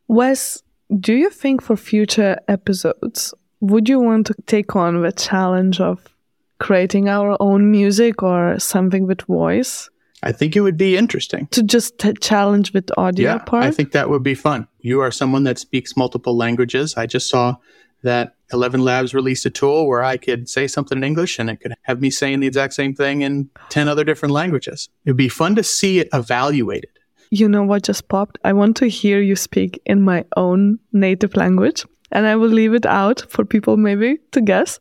Wes, 0.10 0.62
do 1.00 1.14
you 1.14 1.30
think 1.30 1.62
for 1.62 1.78
future 1.78 2.38
episodes, 2.48 3.34
would 3.62 3.88
you 3.88 4.00
want 4.00 4.28
to 4.28 4.36
take 4.46 4.76
on 4.76 5.02
the 5.02 5.12
challenge 5.12 5.80
of 5.80 6.06
creating 6.60 7.08
our 7.08 7.38
own 7.40 7.72
music 7.72 8.22
or 8.22 8.60
something 8.60 9.08
with 9.08 9.22
voice? 9.22 9.90
I 10.22 10.32
think 10.32 10.56
it 10.56 10.62
would 10.62 10.78
be 10.78 10.98
interesting 10.98 11.48
to 11.52 11.64
just 11.64 11.98
t- 11.98 12.14
challenge 12.14 12.74
with 12.74 12.90
audio 12.98 13.34
yeah, 13.34 13.38
part. 13.38 13.64
I 13.64 13.72
think 13.72 13.92
that 13.94 14.10
would 14.10 14.24
be 14.24 14.36
fun. 14.36 14.68
You 14.80 15.02
are 15.02 15.12
someone 15.12 15.44
that 15.46 15.60
speaks 15.60 15.96
multiple 15.96 16.36
languages. 16.36 16.96
I 16.98 17.06
just 17.06 17.30
saw 17.30 17.56
that 18.04 18.36
Eleven 18.52 18.82
Labs 18.82 19.14
released 19.14 19.46
a 19.46 19.50
tool 19.50 19.88
where 19.88 20.04
I 20.04 20.18
could 20.18 20.50
say 20.50 20.68
something 20.68 20.98
in 20.98 21.04
English 21.04 21.40
and 21.40 21.50
it 21.50 21.58
could 21.58 21.74
have 21.84 22.02
me 22.02 22.10
saying 22.10 22.40
the 22.40 22.48
exact 22.48 22.74
same 22.74 22.96
thing 22.96 23.22
in 23.22 23.50
10 23.70 23.88
other 23.88 24.04
different 24.04 24.34
languages. 24.34 24.90
It'd 25.06 25.18
be 25.18 25.30
fun 25.30 25.56
to 25.56 25.64
see 25.64 26.00
it 26.00 26.10
evaluated. 26.14 26.90
You 27.30 27.48
know 27.48 27.64
what 27.64 27.84
just 27.84 28.08
popped? 28.08 28.40
I 28.44 28.54
want 28.54 28.76
to 28.78 28.88
hear 28.88 29.22
you 29.22 29.36
speak 29.36 29.80
in 29.86 30.02
my 30.02 30.26
own 30.36 30.80
native 30.94 31.36
language 31.36 31.86
and 32.12 32.26
I 32.26 32.36
will 32.36 32.50
leave 32.50 32.74
it 32.74 32.86
out 32.86 33.24
for 33.30 33.46
people 33.46 33.78
maybe 33.78 34.18
to 34.32 34.42
guess. 34.42 34.80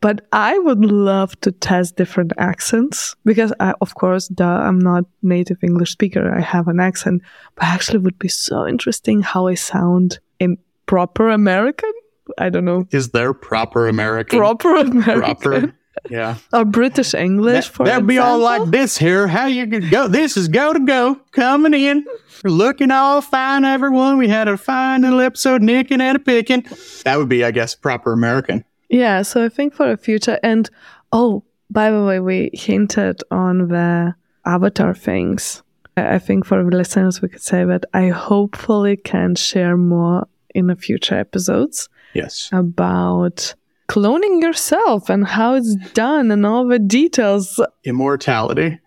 But 0.00 0.26
I 0.32 0.58
would 0.58 0.84
love 0.84 1.38
to 1.40 1.50
test 1.50 1.96
different 1.96 2.32
accents 2.38 3.16
because 3.24 3.52
I, 3.58 3.74
of 3.80 3.96
course, 3.96 4.28
duh, 4.28 4.44
I'm 4.44 4.78
not 4.78 5.04
native 5.22 5.58
English 5.62 5.90
speaker. 5.90 6.32
I 6.32 6.40
have 6.40 6.68
an 6.68 6.78
accent, 6.78 7.22
but 7.56 7.64
actually 7.64 7.98
would 7.98 8.18
be 8.18 8.28
so 8.28 8.66
interesting 8.66 9.22
how 9.22 9.48
I 9.48 9.54
sound 9.54 10.20
in 10.38 10.56
proper 10.86 11.28
American. 11.28 11.90
I 12.36 12.48
don't 12.48 12.64
know. 12.64 12.86
Is 12.92 13.10
there 13.10 13.34
proper 13.34 13.88
American? 13.88 14.38
Proper 14.38 14.76
American. 14.76 15.20
Proper. 15.20 15.74
Yeah. 16.08 16.36
Or 16.52 16.64
British 16.64 17.12
English 17.14 17.66
that, 17.66 17.74
for 17.74 17.84
That'd 17.84 18.06
be 18.06 18.18
all 18.18 18.38
like 18.38 18.70
this 18.70 18.96
here. 18.96 19.26
How 19.26 19.46
you 19.46 19.66
could 19.66 19.90
go? 19.90 20.06
This 20.06 20.36
is 20.36 20.46
Goda 20.46 20.80
Go 20.80 21.16
coming 21.32 21.74
in. 21.74 22.04
We're 22.44 22.50
looking 22.50 22.92
all 22.92 23.20
fine, 23.20 23.64
everyone. 23.64 24.16
We 24.16 24.28
had 24.28 24.46
a 24.46 24.56
fine 24.56 25.02
little 25.02 25.20
episode, 25.20 25.60
nicking 25.60 26.00
and 26.00 26.16
a 26.16 26.20
picking. 26.20 26.64
That 27.04 27.18
would 27.18 27.28
be, 27.28 27.44
I 27.44 27.50
guess, 27.50 27.74
proper 27.74 28.12
American. 28.12 28.64
Yeah, 28.88 29.22
so 29.22 29.44
I 29.44 29.48
think 29.48 29.74
for 29.74 29.88
the 29.88 29.96
future, 29.96 30.38
and 30.42 30.68
oh, 31.12 31.44
by 31.70 31.90
the 31.90 32.02
way, 32.02 32.20
we 32.20 32.50
hinted 32.52 33.22
on 33.30 33.68
the 33.68 34.14
avatar 34.46 34.94
things. 34.94 35.62
I 35.96 36.18
think 36.18 36.46
for 36.46 36.62
the 36.62 36.76
listeners, 36.76 37.20
we 37.20 37.28
could 37.28 37.42
say 37.42 37.64
that 37.64 37.84
I 37.92 38.08
hopefully 38.08 38.96
can 38.96 39.34
share 39.34 39.76
more 39.76 40.26
in 40.54 40.68
the 40.68 40.76
future 40.76 41.16
episodes. 41.16 41.88
Yes. 42.14 42.48
About 42.52 43.54
cloning 43.88 44.40
yourself 44.40 45.10
and 45.10 45.26
how 45.26 45.54
it's 45.54 45.74
done 45.92 46.30
and 46.30 46.46
all 46.46 46.66
the 46.66 46.78
details. 46.78 47.60
Immortality. 47.84 48.78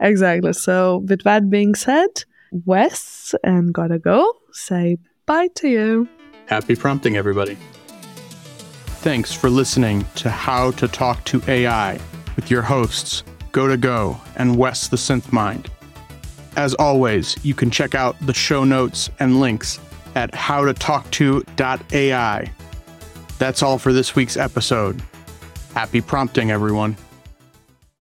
Exactly. 0.00 0.52
So, 0.52 0.98
with 1.08 1.22
that 1.24 1.50
being 1.50 1.74
said, 1.74 2.24
Wes 2.64 3.34
and 3.44 3.72
Goda 3.72 3.98
Go 3.98 4.32
say 4.52 4.98
bye 5.26 5.48
to 5.56 5.68
you. 5.68 6.08
Happy 6.46 6.74
prompting, 6.74 7.16
everybody. 7.16 7.56
Thanks 9.00 9.32
for 9.32 9.48
listening 9.48 10.04
to 10.16 10.28
How 10.28 10.72
to 10.72 10.86
Talk 10.86 11.24
to 11.24 11.42
AI 11.48 11.98
with 12.36 12.50
your 12.50 12.60
hosts, 12.60 13.24
Goda 13.50 13.78
Go 13.78 14.20
and 14.36 14.58
Wes 14.58 14.88
the 14.88 14.98
Synth 14.98 15.32
Mind. 15.32 15.70
As 16.56 16.74
always, 16.74 17.42
you 17.42 17.54
can 17.54 17.70
check 17.70 17.94
out 17.94 18.14
the 18.20 18.34
show 18.34 18.62
notes 18.62 19.08
and 19.18 19.40
links 19.40 19.80
at 20.14 20.30
howtotalkto.ai. 20.32 22.52
That's 23.38 23.62
all 23.62 23.78
for 23.78 23.94
this 23.94 24.14
week's 24.14 24.36
episode. 24.36 25.02
Happy 25.72 26.02
prompting, 26.02 26.50
everyone. 26.50 26.94